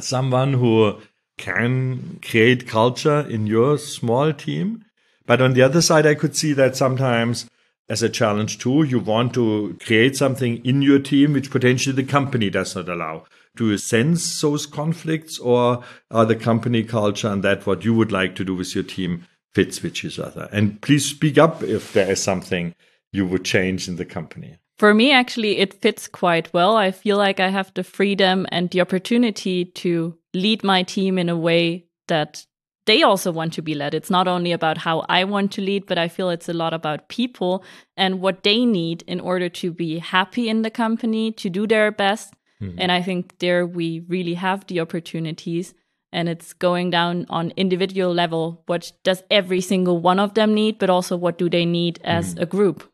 someone 0.00 0.54
who 0.54 0.98
can 1.36 2.18
create 2.22 2.66
culture 2.66 3.20
in 3.20 3.46
your 3.46 3.78
small 3.78 4.32
team. 4.32 4.84
But 5.26 5.40
on 5.40 5.54
the 5.54 5.62
other 5.62 5.82
side, 5.82 6.06
I 6.06 6.14
could 6.14 6.36
see 6.36 6.52
that 6.54 6.76
sometimes 6.76 7.48
as 7.88 8.02
a 8.02 8.08
challenge 8.08 8.58
too, 8.58 8.82
you 8.82 8.98
want 8.98 9.32
to 9.34 9.76
create 9.84 10.16
something 10.16 10.64
in 10.64 10.82
your 10.82 10.98
team 10.98 11.32
which 11.32 11.50
potentially 11.50 11.96
the 11.96 12.02
company 12.02 12.50
does 12.50 12.76
not 12.76 12.88
allow. 12.88 13.24
Do 13.56 13.70
you 13.70 13.78
sense 13.78 14.40
those 14.40 14.66
conflicts 14.66 15.38
or 15.38 15.82
are 16.10 16.26
the 16.26 16.36
company 16.36 16.84
culture 16.84 17.28
and 17.28 17.42
that 17.44 17.66
what 17.66 17.84
you 17.84 17.94
would 17.94 18.12
like 18.12 18.34
to 18.36 18.44
do 18.44 18.54
with 18.54 18.74
your 18.74 18.84
team 18.84 19.26
fits 19.54 19.82
with 19.82 20.04
each 20.04 20.18
other? 20.18 20.48
And 20.52 20.80
please 20.80 21.04
speak 21.04 21.38
up 21.38 21.62
if 21.62 21.92
there 21.92 22.10
is 22.10 22.22
something 22.22 22.74
you 23.12 23.26
would 23.26 23.44
change 23.44 23.88
in 23.88 23.96
the 23.96 24.04
company. 24.04 24.58
For 24.78 24.94
me, 24.94 25.10
actually, 25.10 25.58
it 25.58 25.80
fits 25.82 26.06
quite 26.06 26.52
well. 26.54 26.76
I 26.76 26.92
feel 26.92 27.16
like 27.16 27.40
I 27.40 27.48
have 27.48 27.72
the 27.74 27.82
freedom 27.82 28.46
and 28.52 28.70
the 28.70 28.80
opportunity 28.80 29.64
to 29.64 30.16
lead 30.34 30.62
my 30.62 30.84
team 30.84 31.18
in 31.18 31.28
a 31.28 31.36
way 31.36 31.86
that 32.06 32.46
they 32.86 33.02
also 33.02 33.32
want 33.32 33.52
to 33.54 33.62
be 33.62 33.74
led. 33.74 33.92
It's 33.92 34.08
not 34.08 34.28
only 34.28 34.52
about 34.52 34.78
how 34.78 35.04
I 35.08 35.24
want 35.24 35.52
to 35.52 35.60
lead, 35.60 35.84
but 35.86 35.98
I 35.98 36.08
feel 36.08 36.30
it's 36.30 36.48
a 36.48 36.54
lot 36.54 36.72
about 36.72 37.08
people 37.08 37.64
and 37.96 38.20
what 38.20 38.44
they 38.44 38.64
need 38.64 39.02
in 39.02 39.20
order 39.20 39.48
to 39.50 39.72
be 39.72 39.98
happy 39.98 40.48
in 40.48 40.62
the 40.62 40.70
company, 40.70 41.32
to 41.32 41.50
do 41.50 41.66
their 41.66 41.90
best. 41.90 42.32
Mm-hmm. 42.62 42.78
And 42.80 42.90
I 42.90 43.02
think 43.02 43.40
there 43.40 43.66
we 43.66 44.00
really 44.08 44.34
have 44.34 44.66
the 44.68 44.80
opportunities. 44.80 45.74
And 46.12 46.28
it's 46.28 46.54
going 46.54 46.90
down 46.90 47.26
on 47.28 47.52
individual 47.56 48.14
level. 48.14 48.62
What 48.66 48.92
does 49.04 49.22
every 49.30 49.60
single 49.60 49.98
one 49.98 50.18
of 50.18 50.34
them 50.34 50.54
need, 50.54 50.78
but 50.78 50.88
also 50.88 51.16
what 51.16 51.36
do 51.36 51.50
they 51.50 51.66
need 51.66 52.00
as 52.02 52.34
mm-hmm. 52.34 52.42
a 52.42 52.46
group? 52.46 52.90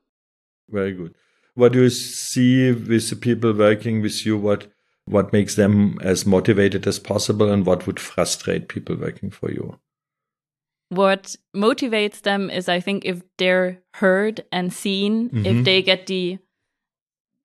Very 0.69 0.93
good. 0.93 1.15
What 1.55 1.73
do 1.73 1.83
you 1.83 1.91
see 1.91 2.73
with 2.73 3.09
the 3.09 3.17
people 3.17 3.53
working 3.53 4.03
with 4.03 4.27
you? 4.27 4.37
What 4.37 4.69
what 5.07 5.33
makes 5.33 5.55
them 5.55 5.99
as 6.01 6.25
motivated 6.25 6.87
as 6.87 6.99
possible 6.99 7.51
and 7.53 7.67
what 7.67 7.87
would 7.87 8.01
frustrate 8.01 8.69
people 8.69 8.97
working 8.97 9.31
for 9.31 9.51
you? 9.51 9.79
What 10.89 11.37
motivates 11.55 12.23
them 12.23 12.51
is 12.51 12.69
I 12.69 12.81
think 12.81 13.05
if 13.05 13.23
they're 13.39 13.83
heard 13.95 14.45
and 14.51 14.73
seen, 14.73 15.31
mm-hmm. 15.31 15.47
if 15.47 15.65
they 15.65 15.83
get 15.83 16.07
the 16.07 16.39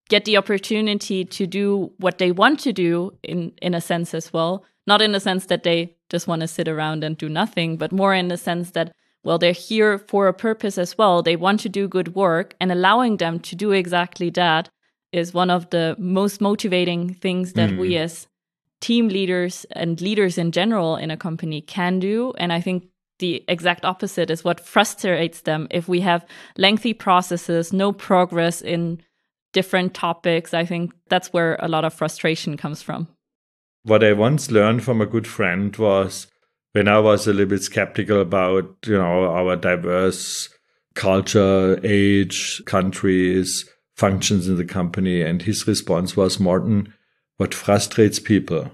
get 0.10 0.26
the 0.26 0.38
opportunity 0.38 1.24
to 1.24 1.46
do 1.46 1.92
what 1.98 2.18
they 2.18 2.32
want 2.32 2.60
to 2.62 2.74
do 2.74 3.18
in 3.24 3.54
in 3.62 3.74
a 3.74 3.82
sense 3.82 4.14
as 4.14 4.34
well, 4.34 4.66
not 4.90 5.02
in 5.02 5.14
the 5.14 5.20
sense 5.20 5.46
that 5.46 5.64
they 5.64 5.96
just 6.10 6.28
want 6.28 6.42
to 6.42 6.48
sit 6.48 6.68
around 6.68 7.04
and 7.04 7.18
do 7.18 7.30
nothing, 7.30 7.78
but 7.78 7.92
more 7.92 8.14
in 8.14 8.28
the 8.28 8.38
sense 8.38 8.72
that 8.72 8.92
well 9.24 9.38
they're 9.38 9.64
here 9.70 9.98
for 9.98 10.28
a 10.28 10.34
purpose 10.34 10.78
as 10.78 10.98
well. 10.98 11.22
They 11.22 11.36
want 11.38 11.62
to 11.62 11.70
do 11.70 11.88
good 11.88 12.16
work 12.16 12.56
and 12.60 12.72
allowing 12.72 13.18
them 13.18 13.40
to 13.40 13.56
do 13.56 13.72
exactly 13.72 14.30
that 14.32 14.70
is 15.12 15.34
one 15.34 15.50
of 15.50 15.70
the 15.70 15.96
most 15.98 16.42
motivating 16.42 17.14
things 17.14 17.54
that 17.54 17.70
mm. 17.70 17.80
we 17.80 17.98
as 17.98 18.28
team 18.82 19.08
leaders 19.08 19.66
and 19.72 20.02
leaders 20.02 20.38
in 20.38 20.52
general 20.52 20.96
in 20.96 21.12
a 21.12 21.18
company 21.18 21.62
can 21.62 22.00
do. 22.00 22.34
And 22.38 22.54
I 22.54 22.62
think 22.62 22.88
the 23.20 23.44
exact 23.48 23.84
opposite 23.86 24.30
is 24.30 24.44
what 24.44 24.60
frustrates 24.60 25.42
them 25.42 25.68
if 25.70 25.88
we 25.88 26.00
have 26.02 26.26
lengthy 26.58 26.94
processes, 26.94 27.74
no 27.74 27.92
progress 27.92 28.62
in 28.62 29.02
different 29.52 29.94
topics. 29.94 30.54
I 30.54 30.66
think 30.66 30.94
that's 31.10 31.34
where 31.34 31.58
a 31.60 31.68
lot 31.68 31.86
of 31.86 31.94
frustration 31.94 32.56
comes 32.56 32.82
from. 32.82 33.08
What 33.84 34.04
I 34.04 34.14
once 34.14 34.52
learned 34.52 34.84
from 34.84 35.02
a 35.02 35.06
good 35.06 35.28
friend 35.28 35.76
was 35.76 36.28
when 36.74 36.88
I 36.88 37.00
was 37.00 37.28
a 37.28 37.34
little 37.34 37.50
bit 37.50 37.64
skeptical 37.64 38.22
about, 38.22 38.76
you 38.86 38.98
know, 38.98 39.26
our 39.26 39.56
diverse 39.56 40.50
culture, 40.96 41.80
age, 41.84 42.62
countries, 42.66 43.68
functions 43.96 44.48
in 44.48 44.58
the 44.58 44.66
company. 44.66 45.22
And 45.22 45.42
his 45.42 45.68
response 45.68 46.16
was, 46.18 46.40
Martin, 46.40 46.94
what 47.38 47.54
frustrates 47.54 48.20
people 48.20 48.72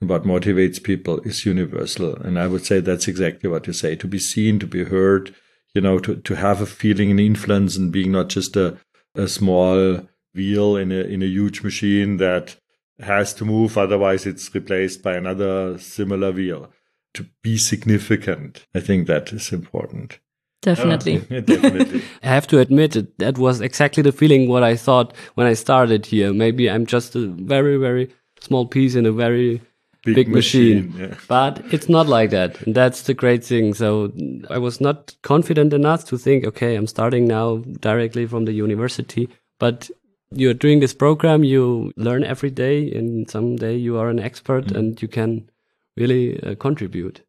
and 0.00 0.10
what 0.10 0.24
motivates 0.24 0.82
people 0.82 1.20
is 1.20 1.46
universal. 1.46 2.16
And 2.16 2.38
I 2.38 2.46
would 2.46 2.64
say 2.64 2.80
that's 2.80 3.08
exactly 3.08 3.48
what 3.48 3.66
you 3.66 3.72
say 3.72 3.96
to 3.96 4.06
be 4.06 4.18
seen, 4.18 4.58
to 4.58 4.66
be 4.66 4.84
heard, 4.84 5.34
you 5.74 5.80
know, 5.80 5.98
to, 6.00 6.16
to 6.16 6.34
have 6.34 6.60
a 6.60 6.66
feeling 6.66 7.10
and 7.10 7.20
influence 7.20 7.76
and 7.76 7.90
being 7.90 8.12
not 8.12 8.28
just 8.28 8.56
a, 8.56 8.78
a 9.14 9.28
small 9.28 10.06
wheel 10.34 10.76
in 10.76 10.92
a, 10.92 11.00
in 11.00 11.22
a 11.22 11.26
huge 11.26 11.62
machine 11.62 12.18
that 12.18 12.56
has 13.04 13.32
to 13.34 13.44
move. 13.44 13.76
Otherwise, 13.78 14.26
it's 14.26 14.54
replaced 14.54 15.02
by 15.02 15.14
another 15.14 15.78
similar 15.78 16.32
wheel. 16.32 16.70
To 17.14 17.26
be 17.42 17.58
significant, 17.58 18.66
I 18.74 18.80
think 18.80 19.06
that 19.06 19.32
is 19.32 19.52
important. 19.52 20.18
Definitely. 20.62 21.22
Oh, 21.30 21.40
definitely. 21.40 22.02
I 22.22 22.28
have 22.28 22.46
to 22.48 22.60
admit 22.60 22.96
it, 22.96 23.18
that 23.18 23.36
was 23.36 23.60
exactly 23.60 24.02
the 24.02 24.12
feeling 24.12 24.48
what 24.48 24.62
I 24.62 24.76
thought 24.76 25.14
when 25.34 25.46
I 25.46 25.54
started 25.54 26.06
here. 26.06 26.32
Maybe 26.32 26.70
I'm 26.70 26.86
just 26.86 27.14
a 27.14 27.26
very, 27.26 27.76
very 27.76 28.10
small 28.40 28.66
piece 28.66 28.94
in 28.94 29.04
a 29.06 29.12
very 29.12 29.60
Big 30.04 30.16
big, 30.16 30.28
machine. 30.28 30.90
machine, 30.92 31.10
yeah. 31.10 31.14
But 31.28 31.62
it's 31.72 31.88
not 31.88 32.08
like 32.08 32.30
that. 32.30 32.60
And 32.62 32.74
that's 32.74 33.02
the 33.02 33.14
great 33.14 33.44
thing. 33.44 33.72
So 33.74 34.12
I 34.50 34.58
was 34.58 34.80
not 34.80 35.14
confident 35.22 35.72
enough 35.72 36.04
to 36.06 36.18
think, 36.18 36.44
okay, 36.44 36.74
I'm 36.74 36.88
starting 36.88 37.28
now 37.28 37.58
directly 37.58 38.26
from 38.26 38.44
the 38.44 38.52
university. 38.52 39.28
But 39.60 39.90
you're 40.34 40.54
doing 40.54 40.80
this 40.80 40.94
program, 40.94 41.44
you 41.44 41.92
learn 41.96 42.24
every 42.24 42.50
day, 42.50 42.90
and 42.92 43.28
someday 43.30 43.76
you 43.76 43.98
are 43.98 44.08
an 44.08 44.18
expert 44.18 44.66
Mm. 44.66 44.76
and 44.76 45.02
you 45.02 45.08
can 45.08 45.50
really 45.96 46.42
uh, 46.42 46.54
contribute. 46.54 47.22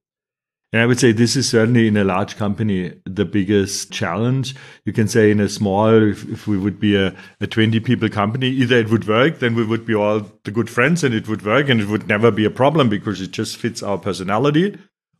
And 0.71 0.81
I 0.81 0.87
would 0.87 0.99
say 0.99 1.11
this 1.11 1.35
is 1.35 1.47
certainly 1.47 1.87
in 1.87 1.97
a 1.97 2.03
large 2.03 2.35
company 2.35 2.93
the 3.05 3.25
biggest 3.25 3.91
challenge. 3.91 4.55
You 4.85 4.93
can 4.93 5.07
say 5.07 5.29
in 5.29 5.39
a 5.39 5.47
small, 5.47 5.89
if, 6.01 6.27
if 6.27 6.47
we 6.47 6.57
would 6.57 6.79
be 6.79 6.95
a, 6.95 7.15
a 7.39 7.45
20 7.45 7.79
people 7.81 8.09
company, 8.09 8.47
either 8.47 8.77
it 8.77 8.89
would 8.89 9.07
work, 9.07 9.37
then 9.37 9.53
we 9.53 9.63
would 9.63 9.85
be 9.85 9.93
all 9.93 10.21
the 10.43 10.51
good 10.51 10.71
friends 10.71 11.03
and 11.03 11.13
it 11.13 11.27
would 11.27 11.45
work 11.45 11.69
and 11.69 11.79
it 11.79 11.89
would 11.89 12.07
never 12.07 12.31
be 12.31 12.43
a 12.43 12.49
problem 12.49 12.89
because 12.89 13.21
it 13.21 13.29
just 13.29 13.57
fits 13.57 13.83
our 13.83 13.99
personality. 13.99 14.75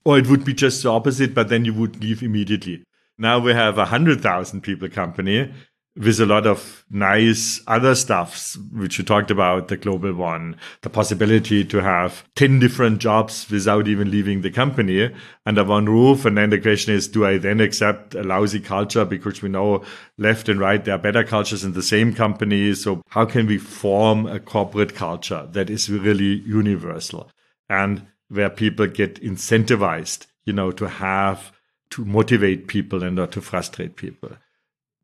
Or 0.05 0.17
it 0.17 0.27
would 0.27 0.43
be 0.43 0.55
just 0.55 0.81
the 0.81 0.89
opposite, 0.89 1.35
but 1.35 1.49
then 1.49 1.65
you 1.65 1.73
would 1.75 2.01
leave 2.01 2.23
immediately. 2.23 2.83
Now 3.19 3.37
we 3.37 3.53
have 3.53 3.77
a 3.77 3.85
hundred 3.85 4.21
thousand 4.21 4.61
people 4.61 4.89
company 4.89 5.53
with 5.95 6.19
a 6.19 6.25
lot 6.25 6.47
of 6.47 6.84
nice 6.89 7.62
other 7.67 7.93
stuffs, 7.93 8.58
which 8.71 8.97
you 8.97 9.03
talked 9.03 9.29
about, 9.29 9.67
the 9.67 9.77
global 9.77 10.13
one, 10.13 10.56
the 10.82 10.89
possibility 10.89 11.63
to 11.63 11.82
have 11.84 12.23
10 12.36 12.60
different 12.60 12.97
jobs 12.99 13.47
without 13.51 13.88
even 13.88 14.10
leaving 14.10 14.41
the 14.41 14.49
company 14.49 15.13
under 15.45 15.63
one 15.63 15.86
roof. 15.86 16.25
And 16.25 16.36
then 16.36 16.49
the 16.49 16.60
question 16.60 16.95
is, 16.95 17.08
do 17.08 17.25
I 17.25 17.38
then 17.38 17.62
accept 17.62 18.15
a 18.15 18.23
lousy 18.23 18.60
culture? 18.60 19.06
Because 19.06 19.43
we 19.43 19.49
know 19.49 19.84
left 20.17 20.49
and 20.49 20.60
right, 20.60 20.84
there 20.84 20.95
are 20.95 20.99
better 20.99 21.23
cultures 21.23 21.63
in 21.63 21.73
the 21.73 21.84
same 21.84 22.13
company. 22.13 22.73
So 22.73 23.03
how 23.10 23.25
can 23.25 23.45
we 23.45 23.60
form 23.60 24.25
a 24.25 24.39
corporate 24.39 24.95
culture 24.95 25.47
that 25.51 25.69
is 25.69 25.91
really 25.91 26.39
universal 26.39 27.29
and 27.69 28.08
where 28.29 28.49
people 28.49 28.88
get 28.88 29.21
incentivized, 29.21 30.25
you 30.43 30.53
know, 30.53 30.71
to 30.71 30.89
have, 30.89 31.51
to 31.91 32.03
motivate 32.03 32.67
people 32.67 33.03
and 33.03 33.15
not 33.15 33.32
to 33.34 33.41
frustrate 33.41 33.95
people? 33.95 34.32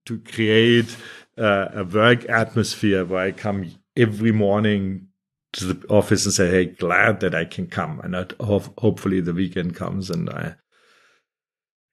To 0.06 0.20
create 0.20 0.96
uh, 1.38 1.68
a 1.74 1.84
work 1.84 2.28
atmosphere 2.30 3.06
where 3.06 3.26
I 3.26 3.32
come 3.32 3.72
every 3.96 4.32
morning 4.32 5.08
to 5.54 5.74
the 5.74 5.88
office 5.88 6.26
and 6.26 6.34
say, 6.34 6.50
"Hey, 6.50 6.66
glad 6.66 7.20
that 7.22 7.34
I 7.34 7.46
can 7.46 7.68
come," 7.68 8.00
and 8.02 8.14
that 8.14 8.34
ho- 8.40 8.74
hopefully 8.78 9.22
the 9.22 9.34
weekend 9.34 9.76
comes 9.76 10.10
and 10.10 10.30
I 10.30 10.56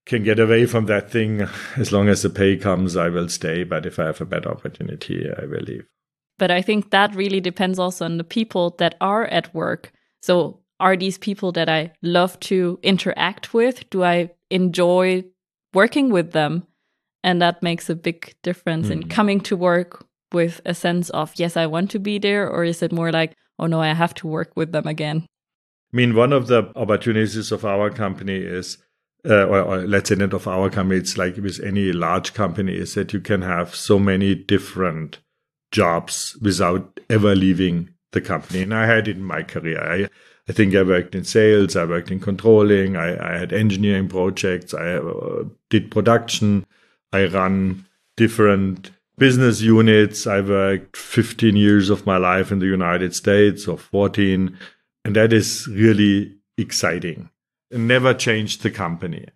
can 0.07 0.23
get 0.23 0.38
away 0.38 0.66
from 0.66 0.87
that 0.87 1.11
thing. 1.11 1.47
As 1.77 1.92
long 1.92 2.09
as 2.09 2.23
the 2.23 2.31
pay 2.31 2.57
comes, 2.57 2.97
I 2.97 3.09
will 3.09 3.29
stay. 3.29 3.64
But 3.64 3.85
if 3.85 3.99
I 3.99 4.07
have 4.07 4.21
a 4.21 4.27
better 4.27 4.51
opportunity, 4.51 5.27
I 5.31 5.47
will 5.47 5.62
leave. 5.62 5.87
But 6.38 6.51
I 6.51 6.62
think 6.62 6.90
that 6.90 7.14
really 7.14 7.40
depends 7.40 7.79
also 7.79 8.05
on 8.05 8.19
the 8.19 8.25
people 8.25 8.77
that 8.79 8.95
are 9.01 9.25
at 9.25 9.55
work. 9.55 9.92
So, 10.23 10.61
are 10.79 10.97
these 10.97 11.19
people 11.19 11.53
that 11.53 11.69
I 11.69 11.92
love 12.03 12.38
to 12.40 12.79
interact 12.83 13.55
with? 13.55 13.88
Do 13.90 14.05
I 14.05 14.31
enjoy 14.51 15.25
working 15.73 16.11
with 16.11 16.33
them? 16.33 16.66
And 17.27 17.43
that 17.43 17.61
makes 17.61 17.91
a 17.91 17.97
big 17.97 18.35
difference 18.43 18.89
in 18.89 19.03
Mm. 19.03 19.11
coming 19.11 19.41
to 19.41 19.57
work 19.57 20.07
with 20.33 20.61
a 20.65 20.75
sense 20.75 21.11
of, 21.11 21.33
yes, 21.37 21.57
I 21.57 21.67
want 21.67 21.91
to 21.91 21.99
be 21.99 22.21
there. 22.21 22.49
Or 22.49 22.65
is 22.65 22.83
it 22.83 22.93
more 22.93 23.11
like, 23.11 23.33
oh 23.59 23.67
no, 23.67 23.81
I 23.81 23.95
have 23.95 24.15
to 24.15 24.29
work 24.29 24.51
with 24.57 24.71
them 24.71 24.87
again? 24.87 25.27
I 25.93 25.97
mean, 25.97 26.15
one 26.15 26.33
of 26.33 26.47
the 26.47 26.71
opportunities 26.77 27.53
of 27.53 27.65
our 27.65 27.91
company 27.91 28.37
is, 28.37 28.79
uh, 29.29 29.45
or, 29.45 29.61
or 29.62 29.77
let's 29.87 30.09
say 30.09 30.15
not 30.15 30.35
of 30.35 30.47
our 30.47 30.71
company, 30.71 31.01
it's 31.01 31.19
like 31.19 31.37
with 31.37 31.61
any 31.65 31.93
large 31.93 32.33
company, 32.33 32.75
is 32.77 32.95
that 32.95 33.12
you 33.12 33.21
can 33.21 33.43
have 33.43 33.75
so 33.75 33.99
many 33.99 34.35
different 34.37 35.19
jobs 35.73 36.39
without 36.41 37.01
ever 37.11 37.35
leaving 37.35 37.91
the 38.12 38.21
company. 38.21 38.62
And 38.62 38.73
I 38.73 38.87
had 38.87 39.09
it 39.09 39.17
in 39.17 39.25
my 39.25 39.43
career. 39.43 39.81
I, 39.81 40.09
I 40.49 40.53
think 40.53 40.75
I 40.77 40.83
worked 40.83 41.15
in 41.17 41.25
sales, 41.25 41.75
I 41.75 41.85
worked 41.85 42.12
in 42.12 42.21
controlling, 42.21 42.97
I, 42.97 43.35
I 43.35 43.39
had 43.39 43.53
engineering 43.53 44.09
projects, 44.09 44.75
I 44.75 44.95
uh, 44.95 45.45
did 45.71 45.91
production, 45.91 46.67
I 47.12 47.27
run 47.27 47.87
different 48.16 48.90
business 49.19 49.61
units. 49.61 50.27
I 50.27 50.40
worked 50.40 50.97
15 50.97 51.57
years 51.57 51.90
of 51.90 52.07
my 52.07 52.16
life 52.16 52.53
in 52.53 52.59
the 52.59 52.66
United 52.66 53.14
States 53.14 53.66
or 53.66 53.79
14. 53.79 54.57
And 55.05 55.16
that 55.16 55.33
is 55.33 55.66
really 55.69 56.37
exciting. 56.59 57.31
And 57.71 57.88
never 57.88 58.14
changed 58.14 58.62
the 58.62 58.71
company. 58.71 59.27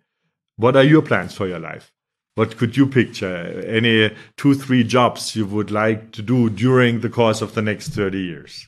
What 0.57 0.75
are 0.75 0.83
your 0.83 1.01
plans 1.01 1.33
for 1.33 1.47
your 1.47 1.59
life? 1.59 1.91
What 2.35 2.57
could 2.57 2.77
you 2.77 2.87
picture? 2.87 3.63
Any 3.67 4.15
two, 4.37 4.53
three 4.53 4.83
jobs 4.83 5.35
you 5.35 5.45
would 5.45 5.69
like 5.69 6.11
to 6.13 6.21
do 6.21 6.49
during 6.49 7.01
the 7.01 7.09
course 7.09 7.41
of 7.41 7.55
the 7.55 7.61
next 7.61 7.89
30 7.89 8.19
years? 8.19 8.67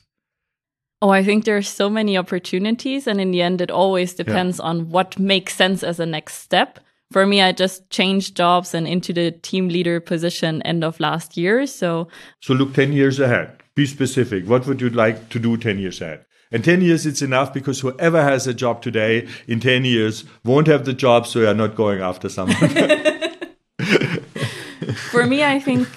Oh, 1.00 1.10
I 1.10 1.22
think 1.22 1.44
there 1.44 1.56
are 1.56 1.62
so 1.62 1.88
many 1.88 2.16
opportunities. 2.16 3.06
And 3.06 3.20
in 3.20 3.30
the 3.30 3.42
end, 3.42 3.60
it 3.60 3.70
always 3.70 4.14
depends 4.14 4.60
on 4.60 4.90
what 4.90 5.18
makes 5.18 5.54
sense 5.54 5.82
as 5.82 6.00
a 6.00 6.06
next 6.06 6.34
step. 6.34 6.78
For 7.12 7.26
me, 7.26 7.42
I 7.42 7.52
just 7.52 7.90
changed 7.90 8.36
jobs 8.36 8.74
and 8.74 8.88
into 8.88 9.12
the 9.12 9.30
team 9.30 9.68
leader 9.68 10.00
position 10.00 10.62
end 10.62 10.82
of 10.82 10.98
last 11.00 11.36
year. 11.36 11.66
So 11.66 12.08
So 12.40 12.54
look 12.54 12.74
10 12.74 12.92
years 12.92 13.20
ahead. 13.20 13.62
Be 13.74 13.86
specific. 13.86 14.46
What 14.46 14.66
would 14.66 14.80
you 14.80 14.90
like 14.90 15.28
to 15.30 15.38
do 15.38 15.56
10 15.56 15.78
years 15.78 16.00
ahead? 16.00 16.24
And 16.52 16.62
10 16.64 16.82
years, 16.82 17.04
it's 17.06 17.22
enough 17.22 17.52
because 17.52 17.80
whoever 17.80 18.22
has 18.22 18.46
a 18.46 18.54
job 18.54 18.80
today 18.80 19.26
in 19.48 19.58
10 19.58 19.84
years 19.84 20.24
won't 20.44 20.68
have 20.68 20.84
the 20.84 20.92
job, 20.92 21.26
so 21.26 21.40
you're 21.40 21.54
not 21.54 21.74
going 21.74 22.00
after 22.00 22.28
someone. 22.28 22.56
for 25.10 25.26
me, 25.26 25.42
I 25.42 25.58
think 25.58 25.88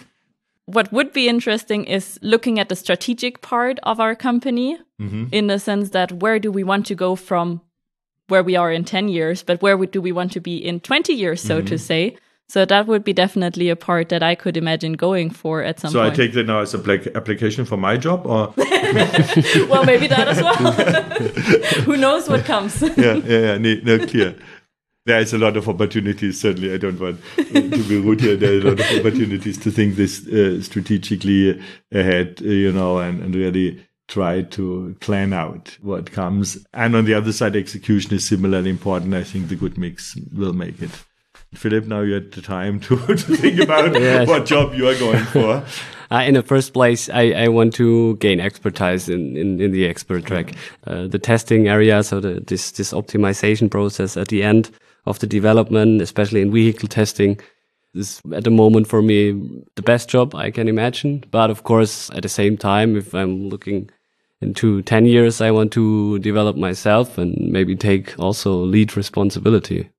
what 0.66 0.92
would 0.92 1.14
be 1.14 1.30
interesting 1.30 1.86
is 1.86 2.20
looking 2.22 2.60
at 2.60 2.70
the 2.70 2.76
strategic 2.76 3.42
part 3.42 3.80
of 3.84 4.00
our 4.00 4.16
company 4.16 4.78
mm-hmm. 5.00 5.26
in 5.32 5.48
the 5.48 5.60
sense 5.60 5.92
that 5.92 6.12
where 6.12 6.40
do 6.40 6.52
we 6.52 6.64
want 6.64 6.86
to 6.88 6.96
go 6.96 7.16
from 7.16 7.62
where 8.28 8.44
we 8.44 8.56
are 8.56 8.72
in 8.72 8.84
10 8.84 9.08
years, 9.08 9.44
but 9.44 9.62
where 9.62 9.78
do 9.86 10.02
we 10.02 10.12
want 10.12 10.32
to 10.34 10.40
be 10.40 10.58
in 10.58 10.80
20 10.80 11.14
years, 11.14 11.42
so 11.42 11.62
to 11.62 11.78
say? 11.78 12.18
So 12.50 12.64
that 12.64 12.88
would 12.88 13.04
be 13.04 13.12
definitely 13.12 13.70
a 13.70 13.76
part 13.76 14.08
that 14.08 14.24
I 14.24 14.34
could 14.34 14.56
imagine 14.56 14.94
going 14.94 15.32
for 15.32 15.62
at 15.62 15.82
some 15.82 15.92
point. 15.92 15.94
so 15.94 16.04
I 16.04 16.16
take 16.16 16.34
that 16.34 16.46
now 16.46 16.60
as 16.60 16.74
an 16.74 16.82
application 17.14 17.66
for 17.66 17.76
my 17.76 17.98
job, 17.98 18.26
or 18.26 18.54
well, 19.68 19.84
maybe 19.84 20.08
that 20.08 20.30
as 20.30 20.42
well. 20.42 20.72
Who 21.84 21.98
knows 21.98 22.30
what 22.30 22.46
comes? 22.46 22.82
yeah, 22.82 22.92
yeah, 22.96 23.22
yeah, 23.26 23.58
no, 23.58 23.76
no, 23.84 24.08
clear. 24.08 24.36
There 25.06 25.20
is 25.20 25.34
a 25.34 25.38
lot 25.38 25.58
of 25.58 25.68
opportunities. 25.68 26.40
Certainly, 26.40 26.74
I 26.74 26.78
don't 26.78 27.00
want 27.00 27.20
to 27.38 27.84
be 27.84 28.00
rude 28.00 28.22
here. 28.22 28.38
There 28.38 28.54
are 28.54 28.60
a 28.60 28.64
lot 28.64 28.80
of 28.80 29.00
opportunities 29.00 29.58
to 29.60 29.72
think 29.72 29.96
this 29.96 30.26
uh, 30.28 30.62
strategically 30.62 31.62
ahead, 31.92 32.40
you 32.40 32.72
know, 32.72 33.00
and, 33.00 33.24
and 33.24 33.36
really 33.36 33.86
try 34.08 34.42
to 34.42 34.96
plan 35.00 35.34
out 35.34 35.78
what 35.82 36.12
comes. 36.12 36.66
And 36.74 36.96
on 36.96 37.06
the 37.06 37.14
other 37.14 37.34
side, 37.34 37.56
execution 37.56 38.14
is 38.14 38.26
similarly 38.26 38.70
important. 38.70 39.14
I 39.14 39.24
think 39.24 39.50
the 39.50 39.56
good 39.56 39.78
mix 39.78 40.18
will 40.34 40.54
make 40.54 40.82
it. 40.82 40.92
Philipp, 41.54 41.86
now 41.86 42.02
you're 42.02 42.18
at 42.18 42.32
the 42.32 42.42
time 42.42 42.80
to, 42.82 42.98
to 43.08 43.16
think 43.18 43.60
about 43.60 43.94
Yes. 44.00 44.28
what 44.28 44.46
job 44.46 44.74
you 44.74 44.88
are 44.88 44.98
going 44.98 45.24
for. 45.26 45.64
Uh, 46.10 46.24
in 46.26 46.36
the 46.36 46.42
first 46.42 46.72
place, 46.72 47.10
I, 47.10 47.32
I 47.32 47.48
want 47.50 47.74
to 47.74 48.16
gain 48.16 48.40
expertise 48.40 49.10
in, 49.10 49.36
in, 49.36 49.60
in 49.60 49.72
the 49.74 49.86
expert 49.86 50.24
track, 50.26 50.54
uh, 50.86 51.06
the 51.06 51.20
testing 51.20 51.68
area, 51.68 52.02
so 52.02 52.22
the, 52.22 52.40
this 52.48 52.72
this 52.72 52.94
optimization 52.94 53.70
process 53.70 54.16
at 54.16 54.30
the 54.30 54.42
end 54.42 54.72
of 55.06 55.20
the 55.20 55.28
development, 55.28 56.02
especially 56.02 56.40
in 56.42 56.50
vehicle 56.50 56.88
testing, 56.88 57.38
is 57.94 58.22
at 58.34 58.46
the 58.46 58.50
moment 58.50 58.88
for 58.88 59.02
me 59.02 59.34
the 59.76 59.82
best 59.82 60.08
job 60.08 60.34
I 60.34 60.50
can 60.50 60.70
imagine. 60.70 61.26
But 61.30 61.50
of 61.50 61.64
course, 61.64 62.10
at 62.12 62.22
the 62.24 62.30
same 62.30 62.56
time, 62.56 62.96
if 62.96 63.14
I'm 63.14 63.50
looking 63.50 63.90
into 64.42 64.82
ten 64.84 65.06
years, 65.06 65.42
I 65.42 65.52
want 65.52 65.72
to 65.74 66.20
develop 66.20 66.56
myself 66.56 67.18
and 67.18 67.36
maybe 67.52 67.76
take 67.76 68.18
also 68.20 68.56
lead 68.56 68.96
responsibility. 68.96 69.90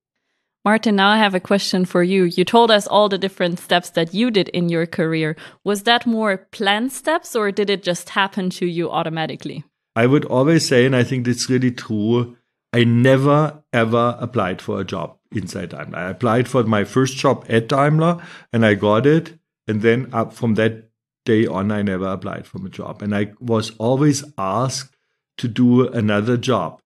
Martin, 0.65 0.97
now 0.97 1.09
I 1.09 1.17
have 1.17 1.35
a 1.35 1.39
question 1.39 1.85
for 1.85 2.03
you. 2.03 2.25
You 2.25 2.43
told 2.43 2.69
us 2.69 2.85
all 2.85 3.07
the 3.07 3.17
different 3.17 3.59
steps 3.59 3.91
that 3.91 4.13
you 4.13 4.29
did 4.29 4.49
in 4.49 4.67
your 4.67 4.85
career. 4.85 5.37
Was 5.63 5.83
that 5.83 6.05
more 6.05 6.47
planned 6.51 6.91
steps 6.91 7.35
or 7.35 7.51
did 7.51 7.69
it 7.69 7.81
just 7.81 8.09
happen 8.09 8.49
to 8.51 8.65
you 8.65 8.91
automatically? 8.91 9.63
I 9.95 10.05
would 10.05 10.25
always 10.25 10.67
say, 10.67 10.85
and 10.85 10.95
I 10.95 11.03
think 11.03 11.27
it's 11.27 11.49
really 11.49 11.71
true, 11.71 12.35
I 12.73 12.83
never 12.83 13.63
ever 13.73 14.17
applied 14.19 14.61
for 14.61 14.79
a 14.79 14.85
job 14.85 15.17
inside 15.31 15.69
Daimler. 15.69 15.97
I 15.97 16.09
applied 16.09 16.47
for 16.47 16.63
my 16.63 16.83
first 16.83 17.17
job 17.17 17.45
at 17.49 17.69
Daimler 17.69 18.21
and 18.51 18.65
I 18.65 18.75
got 18.75 19.05
it. 19.05 19.39
And 19.67 19.81
then 19.81 20.09
up 20.13 20.33
from 20.33 20.55
that 20.55 20.88
day 21.29 21.45
on, 21.45 21.71
I 21.71 21.81
never 21.83 22.07
applied 22.07 22.45
for 22.47 22.65
a 22.65 22.69
job. 22.69 23.01
And 23.03 23.15
I 23.15 23.33
was 23.39 23.71
always 23.77 24.23
asked 24.37 24.95
to 25.37 25.47
do 25.47 25.87
another 25.87 26.37
job 26.37 26.81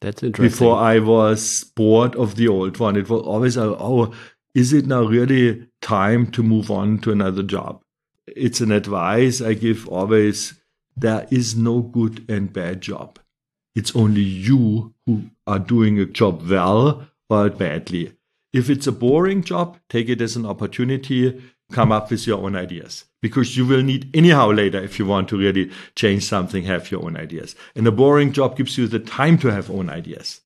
That's 0.00 0.22
interesting. 0.22 0.50
before 0.50 0.76
I 0.76 0.98
was 1.00 1.64
bored 1.76 2.14
of 2.16 2.36
the 2.36 2.48
old 2.48 2.78
one. 2.78 2.96
It 2.96 3.08
was 3.08 3.22
always, 3.22 3.58
oh, 3.58 4.12
is 4.54 4.72
it 4.72 4.86
now 4.86 5.02
really 5.02 5.66
time 5.82 6.30
to 6.32 6.42
move 6.42 6.70
on 6.70 6.98
to 7.00 7.12
another 7.12 7.42
job? 7.42 7.82
It's 8.26 8.60
an 8.60 8.72
advice 8.72 9.40
I 9.40 9.54
give 9.54 9.88
always. 9.88 10.54
There 10.96 11.26
is 11.30 11.56
no 11.56 11.80
good 11.80 12.24
and 12.28 12.52
bad 12.52 12.80
job. 12.80 13.18
It's 13.74 13.94
only 13.94 14.22
you 14.22 14.94
who 15.06 15.30
are 15.46 15.58
doing 15.60 15.98
a 15.98 16.06
job 16.06 16.48
well 16.48 17.08
or 17.30 17.50
badly. 17.50 18.14
If 18.52 18.70
it's 18.70 18.86
a 18.86 18.92
boring 18.92 19.42
job, 19.42 19.78
take 19.88 20.08
it 20.08 20.20
as 20.20 20.36
an 20.36 20.46
opportunity, 20.46 21.40
come 21.70 21.92
up 21.92 22.10
with 22.10 22.26
your 22.26 22.38
own 22.44 22.56
ideas. 22.56 23.04
Because 23.20 23.56
you 23.56 23.66
will 23.66 23.82
need 23.82 24.10
anyhow 24.14 24.50
later 24.50 24.82
if 24.82 24.98
you 24.98 25.06
want 25.06 25.28
to 25.28 25.38
really 25.38 25.70
change 25.96 26.24
something, 26.24 26.64
have 26.64 26.90
your 26.90 27.04
own 27.04 27.16
ideas. 27.16 27.54
And 27.74 27.86
a 27.86 27.92
boring 27.92 28.32
job 28.32 28.56
gives 28.56 28.78
you 28.78 28.86
the 28.86 28.98
time 28.98 29.38
to 29.38 29.48
have 29.48 29.70
own 29.70 29.90
ideas. 29.90 30.40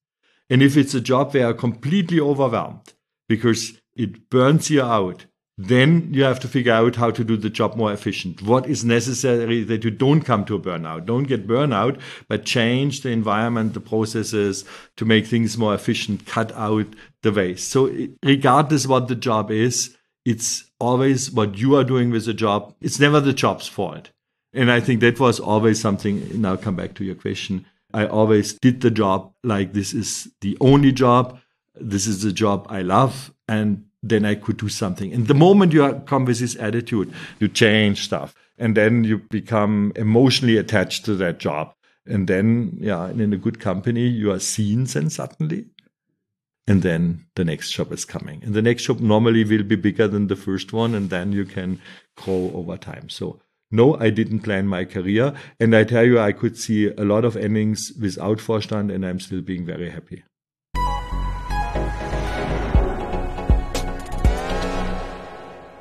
And 0.49 0.61
if 0.61 0.77
it's 0.77 0.93
a 0.93 1.01
job 1.01 1.33
where 1.33 1.43
you're 1.43 1.53
completely 1.53 2.19
overwhelmed 2.19 2.93
because 3.27 3.73
it 3.95 4.29
burns 4.29 4.69
you 4.69 4.81
out, 4.81 5.25
then 5.57 6.09
you 6.11 6.23
have 6.23 6.39
to 6.39 6.47
figure 6.47 6.73
out 6.73 6.95
how 6.95 7.11
to 7.11 7.23
do 7.23 7.37
the 7.37 7.49
job 7.49 7.75
more 7.75 7.93
efficient. 7.93 8.41
What 8.41 8.65
is 8.67 8.83
necessary 8.83 9.63
that 9.63 9.83
you 9.83 9.91
don't 9.91 10.21
come 10.21 10.45
to 10.45 10.55
a 10.55 10.59
burnout? 10.59 11.05
Don't 11.05 11.25
get 11.25 11.47
burnout, 11.47 12.01
but 12.27 12.43
change 12.43 13.01
the 13.01 13.09
environment, 13.09 13.75
the 13.75 13.79
processes 13.79 14.65
to 14.97 15.05
make 15.05 15.27
things 15.27 15.57
more 15.57 15.75
efficient, 15.75 16.25
cut 16.25 16.51
out 16.53 16.87
the 17.21 17.31
waste. 17.31 17.69
So 17.69 17.95
regardless 18.23 18.87
what 18.87 19.07
the 19.07 19.15
job 19.15 19.51
is, 19.51 19.95
it's 20.25 20.71
always 20.79 21.31
what 21.31 21.57
you 21.57 21.75
are 21.75 21.83
doing 21.83 22.09
with 22.09 22.25
the 22.25 22.33
job. 22.33 22.73
It's 22.81 22.99
never 22.99 23.19
the 23.19 23.33
job's 23.33 23.67
fault. 23.67 24.11
And 24.53 24.71
I 24.71 24.79
think 24.79 25.01
that 25.01 25.19
was 25.19 25.39
always 25.39 25.81
something. 25.81 26.41
Now 26.41 26.55
come 26.55 26.75
back 26.75 26.93
to 26.95 27.03
your 27.03 27.15
question. 27.15 27.65
I 27.93 28.05
always 28.05 28.53
did 28.53 28.81
the 28.81 28.91
job 28.91 29.33
like 29.43 29.73
this 29.73 29.93
is 29.93 30.27
the 30.41 30.57
only 30.61 30.91
job. 30.91 31.39
This 31.75 32.07
is 32.07 32.21
the 32.21 32.31
job 32.31 32.65
I 32.69 32.81
love. 32.81 33.33
And 33.47 33.85
then 34.01 34.25
I 34.25 34.35
could 34.35 34.57
do 34.57 34.69
something. 34.69 35.13
And 35.13 35.27
the 35.27 35.33
moment 35.33 35.73
you 35.73 36.01
come 36.05 36.25
with 36.25 36.39
this 36.39 36.55
attitude, 36.57 37.13
you 37.39 37.47
change 37.47 38.03
stuff. 38.03 38.35
And 38.57 38.75
then 38.77 39.03
you 39.03 39.17
become 39.17 39.91
emotionally 39.95 40.57
attached 40.57 41.05
to 41.05 41.15
that 41.15 41.39
job. 41.39 41.73
And 42.05 42.27
then, 42.27 42.77
yeah, 42.79 43.05
and 43.05 43.21
in 43.21 43.33
a 43.33 43.37
good 43.37 43.59
company, 43.59 44.07
you 44.07 44.31
are 44.31 44.39
seen 44.39 44.83
then 44.83 45.09
suddenly. 45.09 45.65
And 46.65 46.81
then 46.81 47.25
the 47.35 47.43
next 47.43 47.71
job 47.71 47.91
is 47.91 48.05
coming. 48.05 48.41
And 48.43 48.53
the 48.53 48.61
next 48.61 48.83
job 48.83 49.01
normally 49.01 49.43
will 49.43 49.63
be 49.63 49.75
bigger 49.75 50.07
than 50.07 50.27
the 50.27 50.35
first 50.35 50.71
one. 50.71 50.95
And 50.95 51.09
then 51.09 51.33
you 51.33 51.45
can 51.45 51.81
grow 52.15 52.51
over 52.53 52.77
time. 52.77 53.09
So 53.09 53.41
no, 53.69 53.97
I 53.99 54.11
didn't 54.11 54.41
plan 54.41 54.67
my 54.67 54.85
career. 54.85 55.33
And 55.59 55.75
I 55.75 55.83
tell 55.83 56.05
you, 56.05 56.19
I 56.19 56.31
could 56.31 56.57
see 56.57 56.87
a 56.87 57.03
lot 57.03 57.25
of 57.25 57.35
endings 57.35 57.91
without 57.99 58.37
Vorstand 58.37 58.93
and 58.93 59.05
I'm 59.05 59.19
still 59.19 59.41
being 59.41 59.65
very 59.65 59.89
happy. 59.89 60.23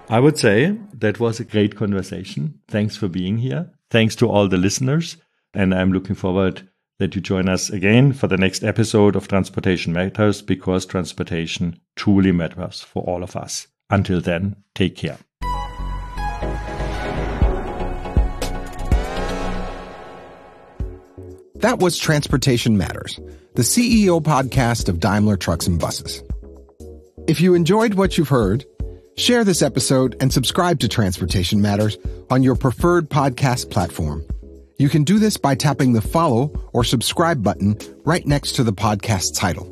I 0.08 0.20
would 0.20 0.36
say 0.36 0.76
that 0.94 1.20
was 1.20 1.38
a 1.38 1.44
great 1.44 1.76
conversation. 1.76 2.60
Thanks 2.68 2.96
for 2.96 3.08
being 3.08 3.38
here. 3.38 3.70
Thanks 3.88 4.16
to 4.16 4.28
all 4.28 4.48
the 4.48 4.58
listeners. 4.58 5.16
And 5.54 5.74
I'm 5.74 5.92
looking 5.92 6.16
forward 6.16 6.68
that 6.98 7.14
you 7.14 7.20
join 7.20 7.48
us 7.48 7.70
again 7.70 8.12
for 8.12 8.26
the 8.26 8.36
next 8.36 8.62
episode 8.62 9.16
of 9.16 9.28
Transportation 9.28 9.92
Matters 9.92 10.42
because 10.42 10.86
transportation 10.86 11.80
truly 11.96 12.32
matters 12.32 12.80
for 12.80 13.02
all 13.04 13.22
of 13.22 13.36
us. 13.36 13.66
Until 13.90 14.20
then, 14.20 14.56
take 14.74 14.96
care. 14.96 15.18
That 21.56 21.78
was 21.78 21.96
Transportation 21.96 22.76
Matters, 22.76 23.20
the 23.54 23.62
CEO 23.62 24.20
podcast 24.20 24.88
of 24.88 25.00
Daimler 25.00 25.36
Trucks 25.36 25.66
and 25.66 25.78
Buses. 25.78 26.22
If 27.28 27.40
you 27.40 27.54
enjoyed 27.54 27.94
what 27.94 28.18
you've 28.18 28.28
heard, 28.28 28.64
Share 29.16 29.44
this 29.44 29.60
episode 29.60 30.16
and 30.20 30.32
subscribe 30.32 30.80
to 30.80 30.88
Transportation 30.88 31.60
Matters 31.60 31.98
on 32.30 32.42
your 32.42 32.56
preferred 32.56 33.10
podcast 33.10 33.70
platform. 33.70 34.24
You 34.78 34.88
can 34.88 35.04
do 35.04 35.18
this 35.18 35.36
by 35.36 35.54
tapping 35.54 35.92
the 35.92 36.00
follow 36.00 36.52
or 36.72 36.84
subscribe 36.84 37.42
button 37.42 37.76
right 38.04 38.26
next 38.26 38.52
to 38.52 38.64
the 38.64 38.72
podcast 38.72 39.36
title. 39.36 39.71